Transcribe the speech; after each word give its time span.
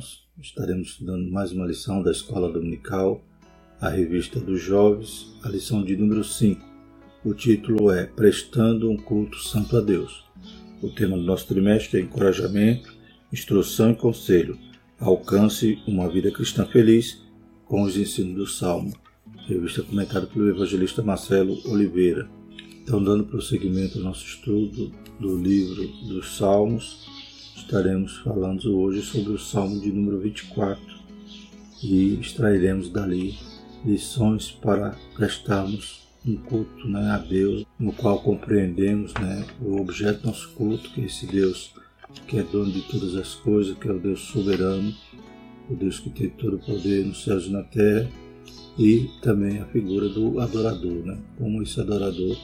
irmãos. 0.00 0.26
Estaremos 0.40 0.88
estudando 0.88 1.30
mais 1.30 1.52
uma 1.52 1.66
lição 1.66 2.02
da 2.02 2.10
Escola 2.10 2.50
Dominical, 2.50 3.22
a 3.80 3.88
revista 3.90 4.40
dos 4.40 4.60
jovens, 4.60 5.30
a 5.42 5.48
lição 5.48 5.84
de 5.84 5.96
número 5.96 6.24
5. 6.24 6.64
O 7.24 7.34
título 7.34 7.90
é 7.90 8.06
Prestando 8.06 8.90
um 8.90 8.96
culto 8.96 9.36
santo 9.38 9.76
a 9.76 9.80
Deus. 9.80 10.24
O 10.82 10.88
tema 10.88 11.16
do 11.16 11.22
nosso 11.22 11.46
trimestre 11.46 12.00
é 12.00 12.02
encorajamento, 12.02 12.94
instrução 13.30 13.90
e 13.90 13.94
conselho. 13.94 14.58
Alcance 14.98 15.78
uma 15.86 16.08
vida 16.08 16.30
cristã 16.30 16.64
feliz 16.64 17.22
com 17.66 17.82
os 17.82 17.96
ensinos 17.96 18.34
do 18.34 18.46
Salmo. 18.46 18.94
Revista 19.46 19.82
comentada 19.82 20.26
pelo 20.26 20.48
evangelista 20.48 21.02
Marcelo 21.02 21.60
Oliveira. 21.66 22.28
Então, 22.82 23.02
dando 23.02 23.24
prosseguimento 23.24 23.98
ao 23.98 24.04
nosso 24.04 24.24
estudo 24.24 24.92
do 25.20 25.36
livro 25.36 25.86
dos 26.08 26.36
Salmos, 26.36 27.06
estaremos 27.60 28.18
falando 28.18 28.78
hoje 28.78 29.02
sobre 29.02 29.32
o 29.32 29.38
Salmo 29.38 29.80
de 29.80 29.92
número 29.92 30.18
24 30.18 30.82
e 31.82 32.14
extrairemos 32.14 32.90
dali 32.90 33.38
lições 33.84 34.50
para 34.50 34.96
prestarmos 35.14 36.08
um 36.26 36.36
culto 36.36 36.88
né, 36.88 37.10
a 37.10 37.18
Deus, 37.18 37.64
no 37.78 37.92
qual 37.92 38.20
compreendemos 38.20 39.14
né, 39.14 39.46
o 39.60 39.80
objeto 39.80 40.22
do 40.22 40.28
nosso 40.28 40.50
culto, 40.54 40.90
que 40.90 41.02
é 41.02 41.04
esse 41.04 41.26
Deus 41.26 41.74
que 42.26 42.38
é 42.38 42.42
dono 42.42 42.72
de 42.72 42.82
todas 42.82 43.14
as 43.14 43.34
coisas, 43.34 43.76
que 43.78 43.88
é 43.88 43.92
o 43.92 44.00
Deus 44.00 44.20
soberano, 44.20 44.92
o 45.68 45.74
Deus 45.74 46.00
que 46.00 46.10
tem 46.10 46.28
todo 46.30 46.56
o 46.56 46.58
poder 46.58 47.06
nos 47.06 47.22
céus 47.22 47.46
e 47.46 47.50
na 47.50 47.62
terra, 47.62 48.10
e 48.78 49.08
também 49.22 49.60
a 49.60 49.66
figura 49.66 50.08
do 50.08 50.40
adorador, 50.40 51.04
né, 51.04 51.18
como 51.38 51.62
esse 51.62 51.80
adorador 51.80 52.36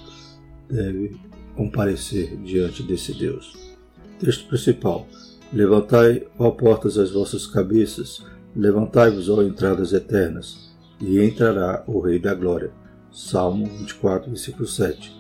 deve 0.69 1.17
comparecer 1.55 2.37
diante 2.43 2.83
desse 2.83 3.13
Deus. 3.15 3.76
Texto 4.19 4.49
principal: 4.49 5.07
Levantai, 5.53 6.27
ó 6.39 6.51
portas, 6.51 6.99
as 6.99 7.11
vossas 7.11 7.47
cabeças, 7.47 8.25
levantai-vos, 8.55 9.29
ó 9.29 9.43
entradas 9.43 9.93
eternas, 9.93 10.73
e 11.01 11.21
entrará 11.21 11.85
o 11.87 12.01
Rei 12.01 12.19
da 12.19 12.35
Glória. 12.35 12.71
Salmo 13.13 13.67
24, 13.67 14.31
versículo 14.31 14.67
7. 14.67 15.15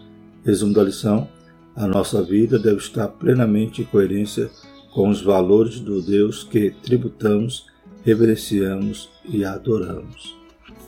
Resumo 0.45 0.75
da 0.75 0.83
lição: 0.83 1.29
a 1.75 1.87
nossa 1.87 2.23
vida 2.23 2.59
deve 2.59 2.79
estar 2.79 3.07
plenamente 3.09 3.83
em 3.83 3.85
coerência 3.85 4.51
com 4.95 5.11
os 5.11 5.21
valores 5.21 5.79
do 5.79 6.01
Deus 6.01 6.43
que 6.43 6.71
tributamos, 6.71 7.67
reverenciamos 8.03 9.11
e 9.29 9.45
adoramos. 9.45 10.35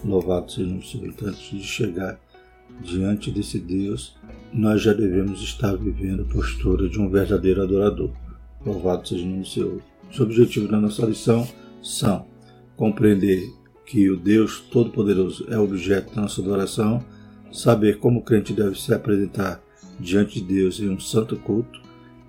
Louvado 0.03 0.51
seja 0.51 0.75
o 0.75 0.83
Senhor. 0.83 1.15
Antes 1.23 1.51
de 1.51 1.63
chegar 1.63 2.19
diante 2.81 3.31
desse 3.31 3.59
Deus, 3.59 4.17
nós 4.53 4.83
já 4.83 4.93
devemos 4.93 5.43
estar 5.43 5.77
vivendo 5.77 6.23
a 6.23 6.33
postura 6.33 6.89
de 6.89 6.99
um 6.99 7.09
verdadeiro 7.09 7.63
adorador. 7.63 8.11
Louvado 8.65 9.07
seja 9.07 9.25
o 9.25 9.27
nome 9.27 9.43
do 9.43 9.49
Senhor. 9.49 9.81
Os 10.11 10.21
objetivos 10.21 10.71
da 10.71 10.81
nossa 10.81 11.05
lição 11.05 11.47
são 11.83 12.27
compreender 12.77 13.43
que 13.85 14.11
o 14.11 14.17
Deus 14.17 14.61
Todo-Poderoso 14.61 15.47
é 15.49 15.59
objeto 15.59 16.15
da 16.15 16.23
nossa 16.23 16.41
adoração, 16.41 17.03
saber 17.53 17.99
como 17.99 18.21
o 18.21 18.23
crente 18.23 18.53
deve 18.53 18.79
se 18.79 18.93
apresentar 18.93 19.63
diante 19.99 20.41
de 20.41 20.55
Deus 20.55 20.81
em 20.81 20.89
um 20.89 21.01
santo 21.01 21.37
culto 21.37 21.81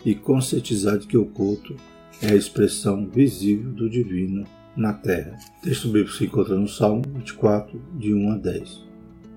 e 0.05 0.15
conscientizar 0.15 0.97
de 0.97 1.07
que 1.07 1.17
o 1.17 1.25
culto 1.25 1.75
é 2.21 2.31
a 2.31 2.35
expressão 2.35 3.05
visível 3.07 3.71
do 3.71 3.89
divino 3.89 4.45
na 4.75 4.93
terra. 4.93 5.37
O 5.59 5.61
texto 5.63 5.87
bíblico 5.89 6.13
se 6.13 6.25
encontra 6.25 6.55
no 6.55 6.67
Salmo 6.67 7.03
24, 7.15 7.81
de 7.97 8.13
1 8.13 8.31
a 8.31 8.37
10. 8.37 8.88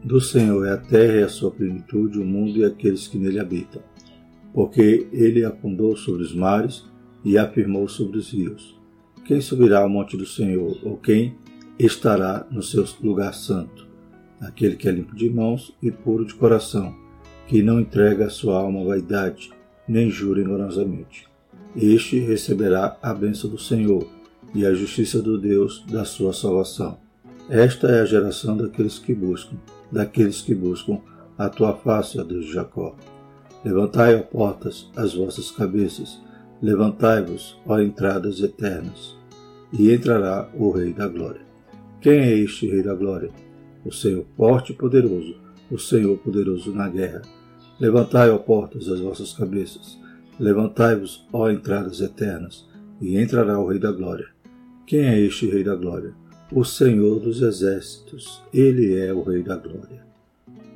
Do 0.05 0.20
Senhor 0.20 0.67
é 0.67 0.72
a 0.72 0.77
terra 0.77 1.20
e 1.20 1.22
a 1.22 1.28
sua 1.28 1.53
plenitude, 1.53 2.19
o 2.19 2.25
mundo 2.25 2.58
e 2.58 2.64
aqueles 2.64 3.06
que 3.06 3.17
nele 3.17 3.39
habitam. 3.39 3.81
Porque 4.53 5.06
ele 5.12 5.45
afundou 5.45 5.97
sobre 5.97 6.22
os 6.22 6.34
mares 6.34 6.84
e 7.25 7.39
afirmou 7.39 7.89
sobre 7.89 8.18
os 8.18 8.33
rios. 8.33 8.77
Quem 9.24 9.40
subirá 9.40 9.79
ao 9.79 9.89
monte 9.89 10.17
do 10.17 10.27
Senhor, 10.27 10.77
ou 10.83 10.96
quem 10.96 11.36
estará 11.79 12.45
no 12.51 12.63
seu 12.63 12.85
lugar 13.01 13.33
santo? 13.33 13.86
Aquele 14.40 14.74
que 14.74 14.89
é 14.89 14.90
limpo 14.90 15.14
de 15.14 15.30
mãos 15.30 15.73
e 15.80 15.92
puro 15.92 16.27
de 16.27 16.34
coração, 16.34 16.92
que 17.46 17.63
não 17.63 17.79
entrega 17.79 18.27
a 18.27 18.30
sua 18.30 18.58
alma 18.58 18.80
à 18.83 18.84
vaidade, 18.84 19.52
nem 19.86 20.11
jura 20.11 20.42
enganosamente. 20.42 21.29
Este 21.77 22.19
receberá 22.19 22.98
a 23.01 23.14
bênção 23.14 23.48
do 23.48 23.58
Senhor 23.58 24.05
e 24.52 24.67
a 24.67 24.74
justiça 24.74 25.23
do 25.23 25.39
Deus 25.39 25.84
da 25.86 26.05
sua 26.05 26.33
salvação. 26.33 27.02
Esta 27.55 27.86
é 27.89 28.01
a 28.01 28.07
geração 28.07 28.57
daqueles 28.57 28.98
que 28.98 29.14
buscam 29.14 29.58
daqueles 29.92 30.40
que 30.40 30.55
buscam 30.55 31.02
a 31.36 31.51
tua 31.51 31.74
face, 31.74 32.18
ó 32.18 32.24
Deus 32.24 32.46
de 32.46 32.55
Jacó. 32.55 32.96
Levantai, 33.63 34.17
ó 34.17 34.23
portas, 34.23 34.90
as 34.96 35.13
vossas 35.13 35.51
cabeças, 35.51 36.18
levantai-vos, 36.63 37.61
ó 37.67 37.79
entradas 37.79 38.40
eternas, 38.40 39.14
e 39.70 39.92
entrará 39.92 40.48
o 40.55 40.70
Rei 40.70 40.95
da 40.95 41.07
Glória. 41.07 41.42
Quem 42.01 42.20
é 42.20 42.39
este 42.39 42.70
Rei 42.70 42.83
da 42.83 42.95
Glória? 42.95 43.30
O 43.84 43.92
Senhor 43.92 44.24
forte 44.34 44.73
e 44.73 44.74
poderoso, 44.74 45.36
o 45.70 45.79
Senhor 45.79 46.17
poderoso 46.17 46.74
na 46.74 46.89
guerra. 46.89 47.20
Levantai, 47.79 48.30
ó 48.30 48.39
portas, 48.39 48.89
as 48.89 49.01
vossas 49.01 49.34
cabeças, 49.34 49.98
levantai-vos, 50.40 51.29
ó 51.30 51.51
entradas 51.51 52.01
eternas, 52.01 52.67
e 52.98 53.20
entrará 53.20 53.58
o 53.58 53.69
Rei 53.69 53.79
da 53.79 53.92
Glória. 53.92 54.29
Quem 54.86 55.01
é 55.01 55.20
este 55.20 55.51
Rei 55.51 55.63
da 55.63 55.74
Glória? 55.74 56.21
O 56.55 56.64
Senhor 56.64 57.18
dos 57.18 57.40
Exércitos. 57.40 58.42
Ele 58.52 58.95
é 58.95 59.13
o 59.13 59.23
Rei 59.23 59.42
da 59.42 59.57
Glória. 59.57 60.05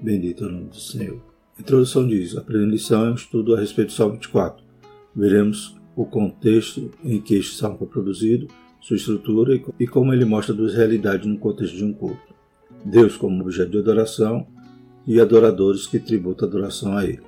Bendito 0.00 0.44
é 0.44 0.48
o 0.48 0.50
nome 0.50 0.68
do 0.68 0.76
Senhor. 0.76 1.20
Introdução 1.58 2.06
diz: 2.06 2.36
a 2.36 2.40
primeira 2.40 2.70
lição 2.70 3.04
é 3.04 3.10
um 3.10 3.14
estudo 3.14 3.54
a 3.54 3.60
respeito 3.60 3.88
do 3.88 3.94
Salmo 3.94 4.14
24. 4.14 4.64
Veremos 5.14 5.76
o 5.94 6.04
contexto 6.04 6.90
em 7.04 7.20
que 7.20 7.34
este 7.34 7.56
salmo 7.56 7.78
foi 7.78 7.86
produzido, 7.86 8.48
sua 8.80 8.96
estrutura 8.96 9.60
e 9.78 9.86
como 9.86 10.12
ele 10.12 10.24
mostra 10.24 10.54
duas 10.54 10.74
realidades 10.74 11.26
no 11.26 11.38
contexto 11.38 11.76
de 11.76 11.84
um 11.84 11.92
culto. 11.92 12.34
Deus 12.84 13.16
como 13.16 13.42
objeto 13.42 13.70
de 13.70 13.78
adoração 13.78 14.46
e 15.06 15.20
adoradores 15.20 15.86
que 15.86 15.98
tributam 15.98 16.48
adoração 16.48 16.96
a 16.96 17.04
Ele. 17.04 17.22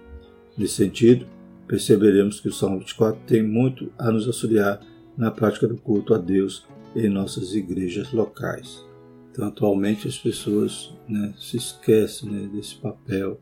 Nesse 0.57 0.75
sentido, 0.75 1.27
perceberemos 1.67 2.41
que 2.41 2.49
o 2.49 2.53
Salmo 2.53 2.79
24 2.79 3.21
tem 3.27 3.43
muito 3.43 3.91
a 3.99 4.11
nos 4.11 4.27
auxiliar 4.27 4.81
na 5.17 5.31
prática 5.31 5.67
do 5.67 5.77
culto 5.77 6.15
a 6.15 6.19
Deus 6.19 6.67
em 6.95 7.09
nossas 7.09 7.55
igrejas 7.55 8.13
locais. 8.13 8.85
Então, 9.31 9.47
atualmente, 9.47 10.09
as 10.09 10.19
pessoas 10.19 10.93
né, 11.09 11.33
se 11.39 11.57
esquecem 11.57 12.29
né, 12.29 12.49
desse 12.53 12.75
papel 12.77 13.41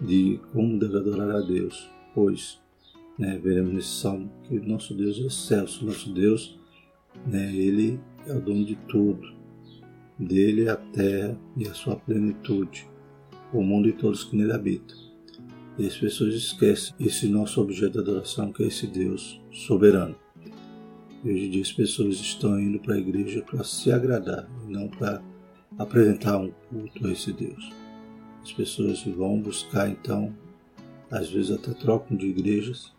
de 0.00 0.40
como 0.52 0.78
deve 0.78 0.98
adorar 0.98 1.30
a 1.30 1.40
Deus, 1.40 1.88
pois 2.14 2.60
né, 3.18 3.38
veremos 3.42 3.72
nesse 3.72 4.00
salmo 4.00 4.30
que 4.42 4.58
nosso 4.60 4.94
Deus 4.94 5.18
é 5.18 5.22
excelso, 5.22 5.86
nosso 5.86 6.12
Deus, 6.12 6.58
né, 7.26 7.54
ele 7.54 8.00
é 8.26 8.32
o 8.32 8.40
dono 8.40 8.64
de 8.64 8.76
tudo, 8.88 9.32
dele 10.18 10.66
é 10.66 10.70
a 10.70 10.76
terra 10.76 11.38
e 11.56 11.66
a 11.66 11.74
sua 11.74 11.96
plenitude, 11.96 12.88
o 13.52 13.62
mundo 13.62 13.88
e 13.88 13.92
todos 13.92 14.24
que 14.24 14.36
nele 14.36 14.52
habitam. 14.52 14.96
E 15.78 15.86
as 15.86 15.96
pessoas 15.96 16.34
esquecem 16.34 16.94
esse 17.00 17.28
nosso 17.28 17.60
objeto 17.60 17.92
de 17.94 17.98
adoração, 17.98 18.52
que 18.52 18.62
é 18.62 18.66
esse 18.66 18.86
Deus 18.86 19.40
soberano. 19.50 20.14
Hoje 21.24 21.46
em 21.46 21.50
dia 21.50 21.62
as 21.62 21.72
pessoas 21.72 22.16
estão 22.16 22.60
indo 22.60 22.78
para 22.78 22.96
a 22.96 22.98
igreja 22.98 23.40
para 23.40 23.64
se 23.64 23.90
agradar 23.90 24.46
não 24.68 24.88
para 24.88 25.22
apresentar 25.78 26.36
um 26.36 26.50
culto 26.68 27.06
a 27.06 27.12
esse 27.12 27.32
Deus. 27.32 27.72
As 28.42 28.52
pessoas 28.52 29.02
vão 29.04 29.40
buscar 29.40 29.88
então, 29.88 30.36
às 31.10 31.30
vezes 31.30 31.50
até 31.50 31.72
trocam 31.72 32.14
de 32.14 32.26
igrejas, 32.26 32.92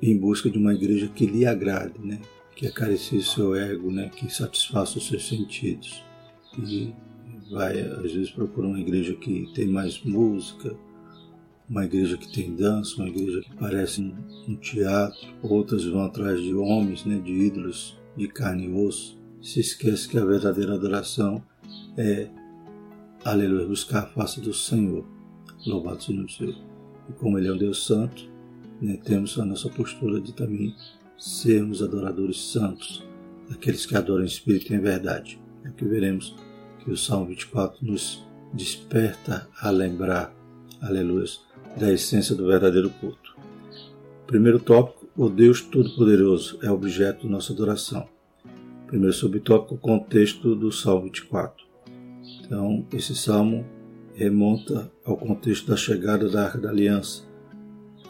em 0.00 0.16
busca 0.16 0.48
de 0.48 0.56
uma 0.56 0.72
igreja 0.72 1.08
que 1.08 1.26
lhe 1.26 1.44
agrade, 1.44 1.98
né? 1.98 2.20
que 2.54 2.68
acaricie 2.68 3.20
seu 3.20 3.56
ego, 3.56 3.90
né? 3.90 4.08
que 4.08 4.32
satisfaça 4.32 4.98
os 4.98 5.08
seus 5.08 5.26
sentidos. 5.26 6.04
E 6.56 6.94
vai, 7.50 7.80
às 7.80 8.12
vezes 8.12 8.30
procura 8.30 8.68
uma 8.68 8.78
igreja 8.78 9.14
que 9.14 9.50
tem 9.52 9.66
mais 9.66 10.00
música, 10.04 10.76
uma 11.68 11.84
igreja 11.84 12.16
que 12.16 12.32
tem 12.32 12.54
dança, 12.54 12.96
uma 12.96 13.08
igreja 13.08 13.40
que 13.40 13.56
parece 13.56 14.00
um, 14.00 14.56
teatro, 14.56 15.28
outras 15.42 15.84
vão 15.84 16.04
atrás 16.04 16.40
de 16.40 16.54
homens, 16.54 17.04
né, 17.04 17.18
de 17.18 17.32
ídolos 17.32 17.98
de 18.16 18.28
carne 18.28 18.66
e 18.66 18.72
osso. 18.72 19.18
Se 19.42 19.60
esquece 19.60 20.08
que 20.08 20.18
a 20.18 20.24
verdadeira 20.24 20.74
adoração 20.74 21.42
é, 21.96 22.28
aleluia, 23.24 23.66
buscar 23.66 24.04
a 24.04 24.06
face 24.06 24.40
do 24.40 24.54
Senhor. 24.54 25.04
Louvado 25.66 26.02
seja 26.02 26.22
o 26.22 26.30
Senhor. 26.30 26.54
E 27.08 27.12
como 27.14 27.38
Ele 27.38 27.48
é 27.48 27.52
um 27.52 27.58
Deus 27.58 27.84
santo, 27.84 28.28
né, 28.80 28.96
temos 29.02 29.38
a 29.38 29.44
nossa 29.44 29.68
postura 29.68 30.20
de 30.20 30.32
também 30.32 30.74
sermos 31.18 31.82
adoradores 31.82 32.40
santos, 32.40 33.04
aqueles 33.50 33.86
que 33.86 33.96
adoram 33.96 34.24
em 34.24 34.28
espírito 34.28 34.72
e 34.72 34.76
em 34.76 34.80
verdade. 34.80 35.40
É 35.64 35.68
o 35.68 35.72
que 35.72 35.84
veremos 35.84 36.36
que 36.78 36.90
o 36.90 36.96
Salmo 36.96 37.26
24 37.26 37.84
nos 37.84 38.24
desperta 38.52 39.48
a 39.60 39.70
lembrar, 39.70 40.34
aleluia, 40.80 41.26
da 41.76 41.92
essência 41.92 42.34
do 42.34 42.46
verdadeiro 42.46 42.90
culto. 42.90 43.36
Primeiro 44.26 44.58
tópico, 44.58 45.06
o 45.16 45.28
Deus 45.28 45.60
Todo-Poderoso 45.60 46.58
é 46.62 46.70
objeto 46.70 47.22
de 47.22 47.28
nossa 47.28 47.52
adoração. 47.52 48.08
Primeiro 48.86 49.12
subtópico, 49.12 49.74
o 49.74 49.78
contexto 49.78 50.54
do 50.54 50.72
Salmo 50.72 51.04
24. 51.04 51.64
Então, 52.40 52.86
esse 52.92 53.14
salmo 53.14 53.66
remonta 54.14 54.90
ao 55.04 55.16
contexto 55.16 55.68
da 55.68 55.76
chegada 55.76 56.28
da 56.28 56.44
Arca 56.44 56.58
da 56.58 56.70
Aliança 56.70 57.24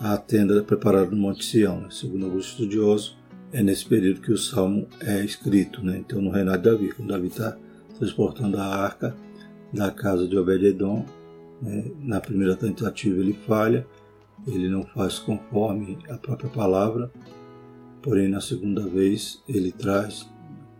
à 0.00 0.16
tenda 0.16 0.62
preparada 0.62 1.10
no 1.10 1.16
Monte 1.16 1.44
Sião. 1.44 1.80
Né? 1.80 1.88
Segundo 1.90 2.26
alguns 2.26 2.46
estudiosos, 2.46 3.16
é 3.52 3.62
nesse 3.62 3.86
período 3.86 4.20
que 4.20 4.32
o 4.32 4.38
salmo 4.38 4.86
é 5.00 5.24
escrito, 5.24 5.82
né? 5.82 5.98
Então, 5.98 6.20
no 6.20 6.30
reinado 6.30 6.62
de 6.62 6.70
Davi, 6.70 6.92
quando 6.92 7.08
Davi 7.08 7.28
está 7.28 7.56
transportando 7.98 8.58
a 8.58 8.64
arca 8.64 9.16
da 9.72 9.90
casa 9.90 10.28
de 10.28 10.36
Obed-edom, 10.36 11.04
né? 11.60 11.90
na 12.00 12.20
primeira 12.20 12.56
tentativa 12.56 13.20
ele 13.20 13.32
falha, 13.32 13.86
ele 14.46 14.68
não 14.68 14.84
faz 14.84 15.18
conforme 15.18 15.98
a 16.08 16.16
própria 16.16 16.50
palavra, 16.50 17.10
porém 18.02 18.28
na 18.28 18.40
segunda 18.40 18.86
vez 18.86 19.42
ele 19.48 19.72
traz, 19.72 20.28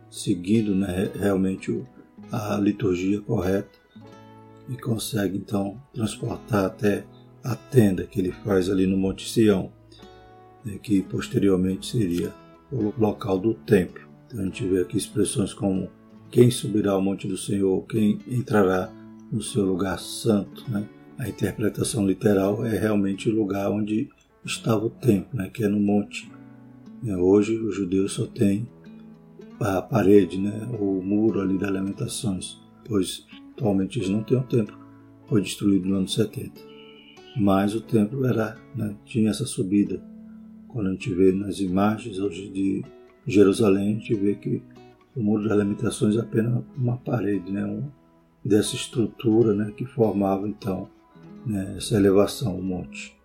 seguindo 0.09 0.73
né, 0.73 1.11
realmente 1.15 1.83
a 2.31 2.57
liturgia 2.57 3.19
correta, 3.21 3.77
e 4.69 4.75
consegue 4.75 5.37
então 5.37 5.81
transportar 5.93 6.65
até 6.65 7.05
a 7.43 7.55
tenda 7.55 8.05
que 8.05 8.19
ele 8.19 8.31
faz 8.31 8.69
ali 8.69 8.85
no 8.85 8.97
Monte 8.97 9.27
Sião, 9.29 9.71
né, 10.63 10.77
que 10.81 11.01
posteriormente 11.01 11.87
seria 11.87 12.33
o 12.71 12.93
local 12.97 13.39
do 13.39 13.53
templo. 13.53 14.07
Então 14.27 14.41
a 14.41 14.43
gente 14.43 14.67
vê 14.67 14.81
aqui 14.81 14.97
expressões 14.97 15.53
como 15.53 15.89
quem 16.29 16.51
subirá 16.51 16.91
ao 16.91 17.01
monte 17.01 17.27
do 17.27 17.37
Senhor, 17.37 17.85
quem 17.85 18.19
entrará 18.27 18.91
no 19.31 19.41
seu 19.41 19.65
lugar 19.65 19.99
santo. 19.99 20.69
Né? 20.69 20.87
A 21.17 21.27
interpretação 21.27 22.05
literal 22.05 22.65
é 22.65 22.77
realmente 22.77 23.29
o 23.29 23.35
lugar 23.35 23.69
onde 23.71 24.09
estava 24.45 24.85
o 24.85 24.89
templo, 24.89 25.37
né? 25.37 25.49
que 25.49 25.63
é 25.63 25.67
no 25.67 25.79
monte. 25.79 26.31
Hoje 27.03 27.57
os 27.57 27.75
judeus 27.75 28.13
só 28.13 28.25
têm 28.25 28.67
a 29.59 29.81
parede, 29.81 30.39
né? 30.39 30.67
o 30.79 31.01
muro 31.01 31.41
ali 31.41 31.57
das 31.57 31.71
lamentações, 31.71 32.59
pois 32.85 33.25
atualmente 33.53 33.99
eles 33.99 34.09
não 34.09 34.23
têm 34.23 34.37
o 34.37 34.43
templo, 34.43 34.77
foi 35.27 35.41
destruído 35.41 35.87
no 35.87 35.95
ano 35.95 36.07
70. 36.07 36.51
Mas 37.35 37.75
o 37.75 37.81
templo 37.81 38.25
era, 38.25 38.57
né? 38.75 38.95
tinha 39.05 39.29
essa 39.29 39.45
subida 39.45 40.01
quando 40.67 40.87
a 40.87 40.91
gente 40.91 41.13
vê 41.13 41.31
nas 41.31 41.59
imagens 41.59 42.19
hoje 42.19 42.49
de 42.49 42.83
Jerusalém, 43.25 43.89
a 43.89 43.99
gente 43.99 44.13
vê 44.13 44.35
que 44.35 44.61
o 45.15 45.23
Muro 45.23 45.47
das 45.47 45.57
Lamentações 45.57 46.15
é 46.15 46.19
apenas 46.19 46.63
uma 46.77 46.97
parede, 46.97 47.51
né, 47.51 47.65
um, 47.65 47.89
dessa 48.47 48.75
estrutura 48.75 49.53
né, 49.53 49.71
que 49.75 49.85
formava 49.85 50.47
então 50.47 50.89
né, 51.45 51.75
essa 51.77 51.95
elevação, 51.95 52.57
o 52.57 52.63
monte. 52.63 53.15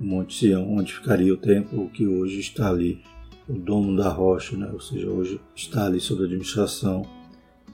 O 0.00 0.04
Monte 0.04 0.36
Sião, 0.36 0.72
onde 0.72 0.92
ficaria 0.92 1.32
o 1.32 1.36
templo 1.36 1.88
que 1.90 2.06
hoje 2.06 2.40
está 2.40 2.68
ali, 2.68 3.02
o 3.48 3.52
domo 3.52 3.96
da 3.96 4.08
rocha, 4.08 4.56
né, 4.56 4.68
ou 4.72 4.80
seja, 4.80 5.08
hoje 5.08 5.40
está 5.54 5.86
ali 5.86 6.00
sob 6.00 6.24
administração 6.24 7.06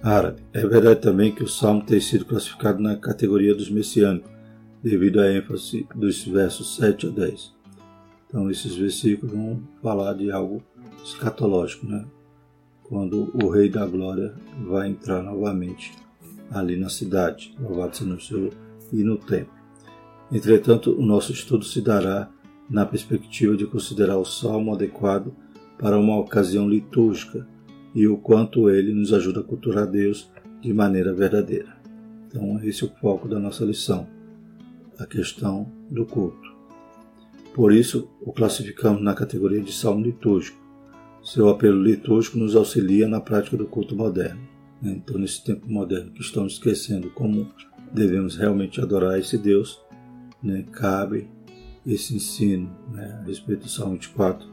árabe. 0.02 0.42
É 0.52 0.66
verdade 0.66 1.00
também 1.00 1.34
que 1.34 1.42
o 1.42 1.48
Salmo 1.48 1.82
tem 1.82 2.00
sido 2.00 2.24
classificado 2.24 2.82
na 2.82 2.96
categoria 2.96 3.54
dos 3.54 3.70
messiânicos, 3.70 4.30
devido 4.82 5.20
à 5.20 5.32
ênfase 5.32 5.86
dos 5.94 6.24
versos 6.24 6.76
7 6.76 7.06
a 7.06 7.10
10. 7.10 7.52
Então, 8.28 8.50
esses 8.50 8.76
versículos 8.76 9.34
vão 9.34 9.62
falar 9.82 10.12
de 10.14 10.30
algo 10.30 10.62
escatológico, 11.02 11.86
né? 11.86 12.04
Quando 12.84 13.30
o 13.34 13.48
Rei 13.48 13.68
da 13.68 13.86
Glória 13.86 14.34
vai 14.66 14.88
entrar 14.88 15.22
novamente 15.22 15.92
ali 16.50 16.76
na 16.76 16.88
cidade, 16.88 17.54
louvado 17.60 17.96
seja 17.96 18.14
o 18.14 18.20
Senhor, 18.20 18.52
e 18.92 19.02
no 19.02 19.18
templo. 19.18 19.52
Entretanto, 20.30 20.92
o 20.92 21.04
nosso 21.04 21.32
estudo 21.32 21.64
se 21.64 21.80
dará 21.80 22.30
na 22.68 22.84
perspectiva 22.84 23.56
de 23.56 23.66
considerar 23.66 24.18
o 24.18 24.24
salmo 24.24 24.74
adequado 24.74 25.34
para 25.78 25.98
uma 25.98 26.18
ocasião 26.18 26.68
litúrgica 26.68 27.46
e 27.94 28.06
o 28.06 28.16
quanto 28.16 28.68
ele 28.68 28.92
nos 28.92 29.12
ajuda 29.12 29.40
a 29.40 29.44
cultuar 29.44 29.86
Deus 29.86 30.30
de 30.60 30.72
maneira 30.72 31.14
verdadeira. 31.14 31.78
Então, 32.26 32.62
esse 32.62 32.84
é 32.84 32.86
o 32.86 32.90
foco 33.00 33.26
da 33.26 33.38
nossa 33.38 33.64
lição, 33.64 34.06
a 34.98 35.06
questão 35.06 35.70
do 35.90 36.04
culto. 36.04 36.48
Por 37.54 37.72
isso, 37.72 38.10
o 38.20 38.32
classificamos 38.32 39.02
na 39.02 39.14
categoria 39.14 39.62
de 39.62 39.72
salmo 39.72 40.04
litúrgico. 40.04 40.58
Seu 41.22 41.48
apelo 41.48 41.82
litúrgico 41.82 42.38
nos 42.38 42.54
auxilia 42.54 43.08
na 43.08 43.20
prática 43.20 43.56
do 43.56 43.66
culto 43.66 43.96
moderno. 43.96 44.57
Né? 44.82 44.92
Então, 44.92 45.18
nesse 45.18 45.44
tempo 45.44 45.70
moderno 45.70 46.10
que 46.12 46.20
estamos 46.20 46.54
esquecendo 46.54 47.10
como 47.10 47.52
devemos 47.92 48.36
realmente 48.36 48.80
adorar 48.80 49.18
esse 49.18 49.38
Deus, 49.38 49.80
né, 50.42 50.64
cabe 50.72 51.28
esse 51.86 52.14
ensino 52.14 52.70
né, 52.92 53.18
a 53.20 53.24
respeito 53.24 53.62
do 53.62 53.68
Salmo 53.68 53.94
24, 53.94 54.46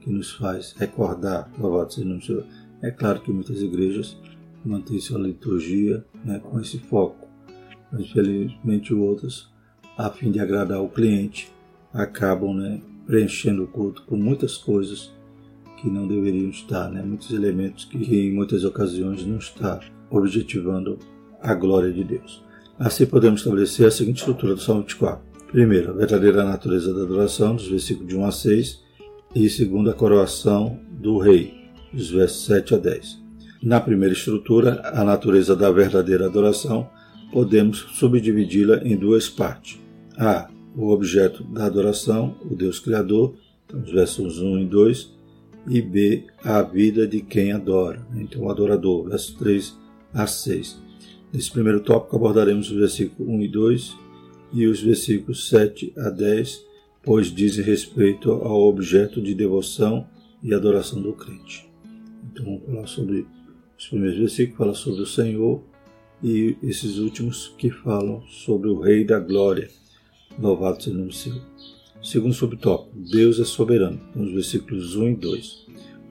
que 0.00 0.10
nos 0.10 0.32
faz 0.32 0.72
recordar, 0.72 1.50
louvado 1.58 1.92
seja 1.92 2.08
o 2.08 2.22
Senhor. 2.22 2.46
É 2.80 2.90
claro 2.90 3.20
que 3.20 3.30
muitas 3.30 3.60
igrejas 3.60 4.16
mantêm 4.64 4.98
sua 5.00 5.18
liturgia 5.18 6.04
né, 6.24 6.38
com 6.38 6.60
esse 6.60 6.78
foco, 6.78 7.28
mas 7.92 8.02
infelizmente 8.02 8.94
outras, 8.94 9.48
a 9.96 10.10
fim 10.10 10.30
de 10.30 10.40
agradar 10.40 10.82
o 10.82 10.88
cliente, 10.88 11.52
acabam 11.92 12.54
né, 12.54 12.80
preenchendo 13.06 13.64
o 13.64 13.68
culto 13.68 14.02
com 14.04 14.16
muitas 14.16 14.56
coisas 14.56 15.12
que 15.80 15.88
não 15.88 16.06
deveriam 16.06 16.50
estar, 16.50 16.90
né? 16.90 17.02
muitos 17.02 17.30
elementos 17.30 17.84
que 17.84 17.96
em 17.96 18.32
muitas 18.32 18.64
ocasiões 18.64 19.24
não 19.24 19.38
está 19.38 19.80
objetivando 20.10 20.98
a 21.40 21.54
glória 21.54 21.92
de 21.92 22.04
Deus. 22.04 22.42
Assim 22.78 23.06
podemos 23.06 23.40
estabelecer 23.40 23.86
a 23.86 23.90
seguinte 23.90 24.18
estrutura 24.18 24.54
do 24.54 24.60
Salmo 24.60 24.82
24. 24.82 25.20
Primeiro, 25.50 25.90
a 25.90 25.94
verdadeira 25.94 26.44
natureza 26.44 26.92
da 26.92 27.02
adoração, 27.02 27.56
dos 27.56 27.68
versículos 27.68 28.08
de 28.08 28.16
1 28.16 28.24
a 28.24 28.32
6, 28.32 28.82
e 29.34 29.48
segundo, 29.48 29.90
a 29.90 29.94
coroação 29.94 30.78
do 30.90 31.18
rei, 31.18 31.54
dos 31.92 32.10
versos 32.10 32.44
7 32.46 32.74
a 32.74 32.78
10. 32.78 33.22
Na 33.62 33.80
primeira 33.80 34.14
estrutura, 34.14 34.80
a 34.84 35.02
natureza 35.04 35.56
da 35.56 35.70
verdadeira 35.70 36.26
adoração, 36.26 36.88
podemos 37.32 37.78
subdividi-la 37.94 38.78
em 38.84 38.96
duas 38.96 39.28
partes. 39.28 39.78
A 40.16 40.48
o 40.78 40.90
objeto 40.90 41.42
da 41.42 41.66
adoração, 41.66 42.36
o 42.48 42.54
Deus 42.54 42.78
Criador, 42.78 43.34
então 43.66 43.80
os 43.80 43.90
versos 43.90 44.40
1 44.40 44.60
e 44.60 44.64
2, 44.64 45.12
e 45.68 45.82
B, 45.82 46.24
a 46.42 46.62
vida 46.62 47.06
de 47.06 47.20
quem 47.20 47.52
adora, 47.52 48.06
então 48.14 48.42
o 48.42 48.50
adorador, 48.50 49.08
versos 49.08 49.34
3 49.34 49.76
a 50.12 50.26
6. 50.26 50.80
Nesse 51.32 51.50
primeiro 51.50 51.80
tópico 51.80 52.16
abordaremos 52.16 52.70
os 52.70 52.76
versículos 52.76 53.28
1 53.28 53.42
e 53.42 53.48
2 53.48 53.96
e 54.52 54.66
os 54.66 54.80
versículos 54.80 55.48
7 55.48 55.92
a 55.96 56.10
10, 56.10 56.64
pois 57.02 57.26
dizem 57.26 57.64
respeito 57.64 58.30
ao 58.30 58.62
objeto 58.62 59.20
de 59.20 59.34
devoção 59.34 60.06
e 60.42 60.54
adoração 60.54 61.00
do 61.02 61.12
crente. 61.12 61.68
Então 62.32 62.44
vamos 62.44 62.66
falar 62.66 62.86
sobre 62.86 63.26
os 63.78 63.88
primeiros 63.88 64.18
versículos, 64.18 64.58
fala 64.58 64.74
sobre 64.74 65.02
o 65.02 65.06
Senhor, 65.06 65.62
e 66.22 66.56
esses 66.62 66.98
últimos 66.98 67.54
que 67.58 67.70
falam 67.70 68.22
sobre 68.26 68.68
o 68.68 68.80
Rei 68.80 69.04
da 69.04 69.20
Glória, 69.20 69.68
Louvado 70.40 70.82
seja 70.82 70.94
o 70.94 70.98
nome 70.98 71.10
do 71.10 71.14
Senhor. 71.14 71.42
Segundo 72.00 72.32
subtópico, 72.32 72.96
Deus 72.96 73.40
é 73.40 73.44
soberano, 73.44 74.00
nos 74.14 74.32
versículos 74.32 74.94
1 74.94 75.08
e 75.08 75.16
2. 75.16 75.66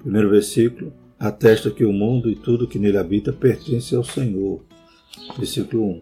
Primeiro 0.07 0.29
versículo, 0.29 0.93
atesta 1.19 1.69
que 1.69 1.83
o 1.83 1.91
mundo 1.91 2.31
e 2.31 2.35
tudo 2.37 2.65
que 2.65 2.79
nele 2.79 2.97
habita 2.97 3.33
pertence 3.33 3.93
ao 3.93 4.05
Senhor. 4.05 4.63
Versículo 5.37 5.83
1. 5.83 6.01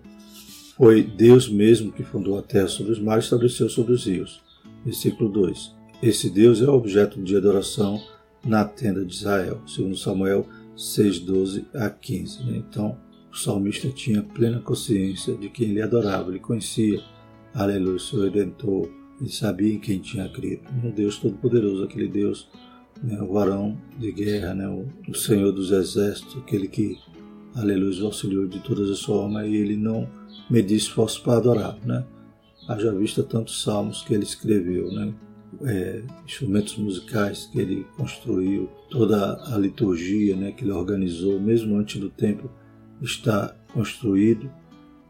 Foi 0.77 1.01
Deus 1.01 1.50
mesmo 1.50 1.91
que 1.91 2.03
fundou 2.03 2.38
a 2.38 2.43
terra 2.43 2.67
sobre 2.67 2.91
os 2.91 3.00
mares 3.00 3.24
e 3.24 3.25
estabeleceu 3.25 3.67
sobre 3.67 3.93
os 3.93 4.05
rios. 4.05 4.43
Versículo 4.85 5.27
2. 5.31 5.75
Esse 6.03 6.29
Deus 6.29 6.62
é 6.62 6.69
objeto 6.69 7.19
de 7.19 7.35
adoração 7.35 8.00
na 8.45 8.63
tenda 8.63 9.03
de 9.03 9.12
Israel, 9.12 9.59
segundo 9.65 9.97
Samuel 9.97 10.45
6, 10.77 11.21
12 11.21 11.65
a 11.74 11.89
15. 11.89 12.43
Então, 12.50 12.95
o 13.33 13.35
salmista 13.35 13.89
tinha 13.89 14.21
plena 14.21 14.59
consciência 14.59 15.35
de 15.35 15.50
quem 15.50 15.69
ele 15.69 15.81
adorava, 15.81 16.29
ele 16.29 16.38
conhecia 16.38 17.01
Aleluia, 17.55 17.97
seu 17.97 18.21
Redentor. 18.21 18.88
Ele 19.19 19.31
sabia 19.31 19.74
em 19.74 19.79
quem 19.79 19.97
tinha 19.97 20.29
crido. 20.29 20.62
Um 20.83 20.91
Deus 20.91 21.17
Todo-Poderoso, 21.17 21.85
aquele 21.85 22.07
Deus, 22.07 22.47
né, 23.04 23.22
o 23.22 23.32
varão 23.32 23.78
de 23.98 24.12
guerra, 24.12 24.54
né, 24.54 24.68
o, 24.68 24.86
o, 25.10 25.16
Senhor 25.16 25.52
dos 25.52 25.72
Exércitos, 25.72 26.38
aquele 26.38 26.68
que, 26.68 26.98
aleluia, 27.56 28.04
o 28.04 28.06
auxiliou 28.08 28.48
de 28.48 28.60
todas 28.60 28.90
as 28.90 29.02
formas 29.02 29.48
e 29.48 29.56
ele 29.56 29.75
não 29.75 30.08
media 30.50 30.78
esforço 30.78 31.22
para 31.24 31.38
adorar. 31.38 31.78
Né? 31.86 32.06
Haja 32.68 32.94
vista 32.94 33.24
tantos 33.24 33.62
salmos 33.62 34.02
que 34.02 34.14
ele 34.14 34.24
escreveu, 34.24 34.92
né? 34.92 35.14
É, 35.64 36.04
instrumentos 36.25 36.75
musicais 36.75 37.46
que 37.46 37.58
ele 37.58 37.88
construiu, 37.96 38.70
toda 38.90 39.42
a 39.54 39.58
liturgia 39.58 40.36
né, 40.36 40.52
que 40.52 40.66
ele 40.66 40.72
organizou, 40.72 41.40
mesmo 41.40 41.78
antes 41.78 41.98
do 41.98 42.10
templo 42.10 42.52
estar 43.02 43.56
construído, 43.74 44.52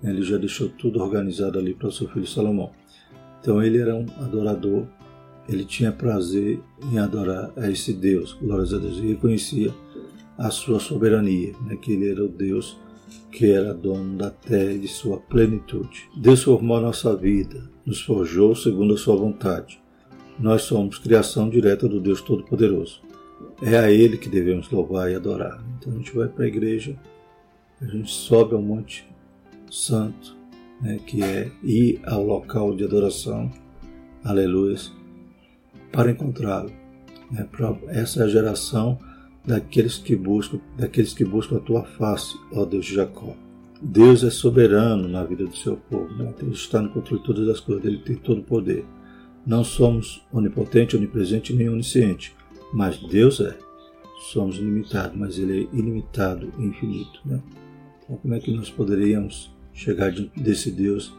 ele 0.04 0.22
já 0.22 0.38
deixou 0.38 0.70
tudo 0.70 1.02
organizado 1.02 1.58
ali 1.58 1.74
para 1.74 1.88
o 1.88 1.92
seu 1.92 2.08
filho 2.10 2.28
Salomão. 2.28 2.72
Então 3.42 3.62
ele 3.62 3.80
era 3.80 3.96
um 3.96 4.06
adorador, 4.20 4.86
ele 5.48 5.66
tinha 5.66 5.92
prazer 5.92 6.60
em 6.92 6.98
adorar 6.98 7.52
a 7.56 7.70
esse 7.70 7.94
Deus, 7.94 8.34
glórias 8.34 8.74
a 8.74 8.78
Deus, 8.78 8.98
e 8.98 9.08
reconhecia 9.08 9.74
a 10.38 10.50
sua 10.50 10.80
soberania, 10.80 11.54
né, 11.66 11.76
que 11.76 11.94
ele 11.94 12.10
era 12.10 12.24
o 12.24 12.28
Deus 12.28 12.78
que 13.32 13.52
era 13.52 13.74
dono 13.74 14.18
da 14.18 14.30
terra 14.30 14.72
e 14.72 14.80
de 14.80 14.88
sua 14.88 15.18
plenitude. 15.18 16.10
Deus 16.16 16.44
formou 16.44 16.78
a 16.78 16.82
nossa 16.82 17.16
vida, 17.16 17.70
nos 17.86 18.02
forjou 18.02 18.56
segundo 18.56 18.94
a 18.94 18.98
sua 18.98 19.16
vontade. 19.16 19.82
Nós 20.40 20.64
somos 20.64 20.98
criação 20.98 21.50
direta 21.50 21.88
do 21.88 22.00
Deus 22.00 22.22
Todo-Poderoso. 22.22 23.02
É 23.62 23.78
a 23.78 23.92
Ele 23.92 24.18
que 24.18 24.30
devemos 24.30 24.70
louvar 24.70 25.12
e 25.12 25.16
adorar. 25.16 25.64
Então 25.78 25.94
a 25.94 25.98
gente 25.98 26.16
vai 26.16 26.28
para 26.28 26.46
a 26.46 26.48
igreja, 26.48 26.98
a 27.82 27.86
gente 27.86 28.12
sobe 28.12 28.56
ao 28.56 28.62
monte 28.62 29.06
santo, 29.70 30.36
né, 30.82 31.00
que 31.06 31.22
é 31.22 31.52
ir 31.64 32.00
ao 32.06 32.24
local 32.24 32.76
de 32.76 32.84
adoração, 32.84 33.52
aleluia, 34.24 34.78
para 35.96 36.12
encontrá-lo. 36.12 36.72
Né? 37.32 37.48
Essa 37.88 38.22
é 38.22 38.24
a 38.26 38.28
geração 38.28 39.00
daqueles 39.46 39.98
que 39.98 40.16
buscam, 40.16 40.60
daqueles 40.78 41.14
que 41.14 41.24
buscam 41.24 41.58
a 41.58 41.62
tua 41.62 41.84
face, 41.84 42.38
ó 42.52 42.66
Deus 42.66 42.86
de 42.86 42.96
Jacó. 42.96 43.36
Deus 43.82 44.24
é 44.24 44.30
soberano 44.30 45.08
na 45.08 45.24
vida 45.24 45.46
do 45.46 45.56
seu 45.56 45.78
povo, 45.78 46.14
né? 46.16 46.34
Ele 46.42 46.52
está 46.52 46.82
no 46.82 46.90
controle 46.90 47.22
de 47.22 47.26
todas 47.26 47.50
as 47.50 47.60
coisas, 47.60 47.86
ele 47.86 48.00
tem 48.00 48.16
todo 48.16 48.40
o 48.40 48.44
poder. 48.44 48.86
Não 49.46 49.64
somos 49.64 50.26
onipotente, 50.32 50.96
onipresente 50.96 51.54
nem 51.54 51.70
onisciente, 51.70 52.36
mas 52.74 52.98
Deus 52.98 53.40
é. 53.40 53.58
Somos 54.32 54.56
limitados, 54.56 55.16
mas 55.16 55.38
ele 55.38 55.70
é 55.72 55.78
ilimitado 55.78 56.52
e 56.58 56.66
infinito. 56.66 57.20
Né? 57.26 57.40
Então, 58.04 58.18
como 58.18 58.34
é 58.34 58.40
que 58.40 58.52
nós 58.52 58.72
poderíamos 58.72 59.54
chegar 59.72 60.12
desse 60.12 60.72
Deus 60.72 61.14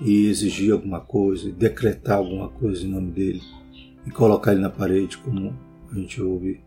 e 0.00 0.26
exigir 0.26 0.72
alguma 0.72 1.00
coisa, 1.00 1.50
decretar 1.50 2.16
alguma 2.16 2.48
coisa 2.48 2.86
em 2.86 2.88
nome 2.88 3.10
dele 3.10 3.42
e 4.06 4.10
colocar 4.10 4.52
ele 4.52 4.60
na 4.60 4.70
parede, 4.70 5.18
como 5.18 5.54
a 5.90 5.94
gente 5.94 6.20
ouve 6.22 6.60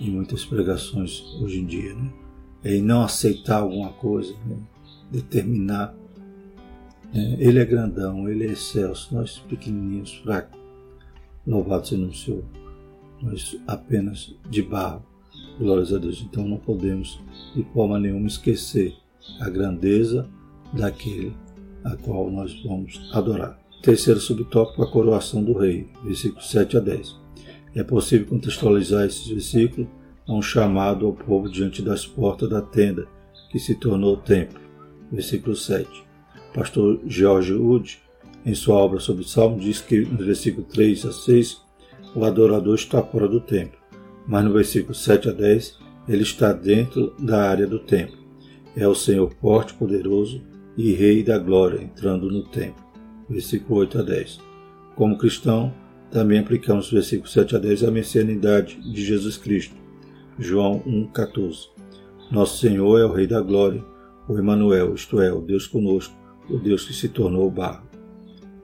em 0.00 0.10
muitas 0.10 0.44
pregações 0.44 1.22
hoje 1.40 1.60
em 1.60 1.66
dia, 1.66 1.94
né? 1.94 2.12
É 2.64 2.78
não 2.78 3.02
aceitar 3.02 3.60
alguma 3.60 3.92
coisa, 3.92 4.34
né? 4.46 4.56
determinar. 5.10 5.94
Né? 7.12 7.36
Ele 7.38 7.58
é 7.58 7.64
grandão, 7.64 8.28
ele 8.28 8.46
é 8.46 8.52
excelso, 8.52 9.14
nós 9.14 9.38
pequenininhos, 9.38 10.14
fracos. 10.18 10.58
Louvado 11.46 11.86
seja 11.86 12.04
o 12.04 12.14
Senhor. 12.14 12.44
Nós 13.20 13.56
apenas 13.66 14.34
de 14.48 14.62
barro. 14.62 15.04
Glórias 15.58 15.92
a 15.92 15.98
Deus. 15.98 16.22
Então 16.22 16.46
não 16.46 16.56
podemos 16.56 17.20
de 17.54 17.64
forma 17.72 17.98
nenhuma 17.98 18.26
esquecer 18.26 18.94
a 19.40 19.48
grandeza 19.48 20.28
daquele 20.72 21.34
a 21.84 21.96
qual 21.96 22.30
nós 22.30 22.62
vamos 22.62 23.10
adorar. 23.12 23.61
Terceiro 23.82 24.20
subtópico, 24.20 24.80
a 24.80 24.86
coroação 24.86 25.42
do 25.42 25.54
rei, 25.54 25.88
versículos 26.04 26.48
7 26.50 26.76
a 26.76 26.80
10. 26.80 27.16
É 27.74 27.82
possível 27.82 28.28
contextualizar 28.28 29.04
esses 29.06 29.26
versículos 29.26 29.88
a 30.24 30.32
um 30.32 30.40
chamado 30.40 31.04
ao 31.04 31.12
povo 31.12 31.50
diante 31.50 31.82
das 31.82 32.06
portas 32.06 32.48
da 32.48 32.62
tenda, 32.62 33.08
que 33.50 33.58
se 33.58 33.74
tornou 33.74 34.14
o 34.14 34.18
templo. 34.18 34.60
Versículo 35.10 35.56
7. 35.56 35.88
Pastor 36.54 37.00
George 37.08 37.54
Wood, 37.54 37.98
em 38.46 38.54
sua 38.54 38.76
obra 38.76 39.00
sobre 39.00 39.22
o 39.24 39.26
Salmo, 39.26 39.58
diz 39.58 39.80
que 39.80 40.02
no 40.02 40.24
versículo 40.24 40.64
3 40.64 41.06
a 41.06 41.12
6, 41.12 41.60
o 42.14 42.24
adorador 42.24 42.76
está 42.76 43.02
fora 43.02 43.26
do 43.26 43.40
templo, 43.40 43.80
mas 44.28 44.44
no 44.44 44.52
versículo 44.52 44.94
7 44.94 45.28
a 45.28 45.32
10, 45.32 45.78
ele 46.08 46.22
está 46.22 46.52
dentro 46.52 47.16
da 47.18 47.50
área 47.50 47.66
do 47.66 47.80
templo. 47.80 48.16
É 48.76 48.86
o 48.86 48.94
Senhor 48.94 49.32
forte, 49.40 49.74
poderoso 49.74 50.40
e 50.76 50.92
Rei 50.92 51.24
da 51.24 51.36
glória 51.36 51.82
entrando 51.82 52.30
no 52.30 52.44
templo. 52.44 52.91
Versículo 53.28 53.80
8 53.80 53.98
a 53.98 54.02
10. 54.02 54.40
Como 54.94 55.18
cristão, 55.18 55.72
também 56.10 56.38
aplicamos 56.38 56.90
o 56.90 56.94
versículo 56.94 57.28
7 57.28 57.56
a 57.56 57.58
10 57.58 57.84
à 57.84 57.90
messianidade 57.90 58.78
de 58.80 59.04
Jesus 59.04 59.36
Cristo. 59.36 59.74
João 60.38 60.80
1,14. 60.86 61.68
Nosso 62.30 62.58
Senhor 62.58 62.98
é 62.98 63.04
o 63.04 63.12
Rei 63.12 63.26
da 63.26 63.40
Glória, 63.40 63.84
o 64.28 64.38
Emanuel, 64.38 64.94
isto 64.94 65.20
é, 65.20 65.32
o 65.32 65.40
Deus 65.40 65.66
conosco, 65.66 66.14
o 66.48 66.58
Deus 66.58 66.84
que 66.84 66.94
se 66.94 67.08
tornou 67.08 67.50
barro. 67.50 67.86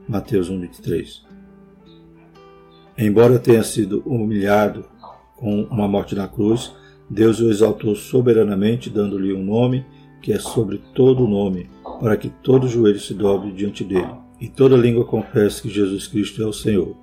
Mateus 0.09 0.51
1,23. 0.51 1.23
Embora 2.97 3.39
tenha 3.39 3.63
sido 3.63 4.03
humilhado 4.05 4.85
com 5.37 5.63
uma 5.65 5.87
morte 5.87 6.15
na 6.15 6.27
cruz, 6.27 6.75
Deus 7.09 7.41
o 7.41 7.49
exaltou 7.49 7.95
soberanamente, 7.95 8.91
dando-lhe 8.91 9.33
um 9.33 9.45
nome 9.45 9.85
que 10.21 10.33
é 10.33 10.39
sobre 10.39 10.79
todo 10.95 11.29
nome, 11.29 11.71
para 12.01 12.17
que 12.17 12.29
todo 12.29 12.69
joelho 12.69 12.99
se 12.99 13.15
dobre 13.15 13.53
diante 13.53 13.85
dele, 13.85 14.11
e 14.41 14.49
toda 14.49 14.77
língua 14.77 15.05
confesse 15.05 15.63
que 15.63 15.69
Jesus 15.69 16.07
Cristo 16.07 16.43
é 16.43 16.47
o 16.47 16.53
Senhor. 16.53 16.97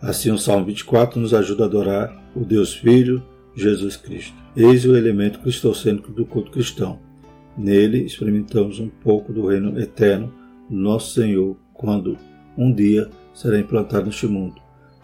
Assim, 0.00 0.30
o 0.30 0.38
Salmo 0.38 0.66
24 0.66 1.20
nos 1.20 1.32
ajuda 1.32 1.64
a 1.64 1.66
adorar 1.66 2.22
o 2.34 2.44
Deus 2.44 2.74
Filho, 2.74 3.22
Jesus 3.54 3.96
Cristo. 3.96 4.34
Eis 4.56 4.84
o 4.84 4.96
elemento 4.96 5.38
cristocêntrico 5.38 6.12
do 6.12 6.26
culto 6.26 6.50
cristão. 6.50 6.98
Nele 7.56 8.04
experimentamos 8.04 8.78
um 8.78 8.88
pouco 8.88 9.32
do 9.32 9.46
reino 9.46 9.78
eterno 9.80 10.32
do 10.68 10.76
nosso 10.76 11.14
Senhor, 11.14 11.56
quando 11.72 12.16
um 12.56 12.72
dia 12.72 13.08
será 13.34 13.58
implantado 13.58 14.06
neste 14.06 14.26
mundo, 14.26 14.56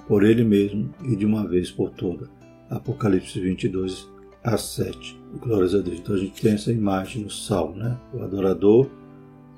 por 0.07 0.25
Ele 0.25 0.45
mesmo 0.45 0.91
e 1.05 1.15
de 1.15 1.25
uma 1.25 1.47
vez 1.47 1.71
por 1.71 1.91
toda. 1.91 2.29
Apocalipse 2.69 3.41
22 3.41 4.09
a 4.43 4.57
7. 4.57 5.19
Glórias 5.41 5.75
a 5.75 5.79
Deus. 5.79 5.99
Então 5.99 6.15
a 6.15 6.19
gente 6.19 6.41
tem 6.41 6.53
essa 6.53 6.73
imagem 6.73 7.23
no 7.23 7.31
salmo, 7.31 7.77
né? 7.77 7.97
O 8.13 8.23
adorador, 8.23 8.89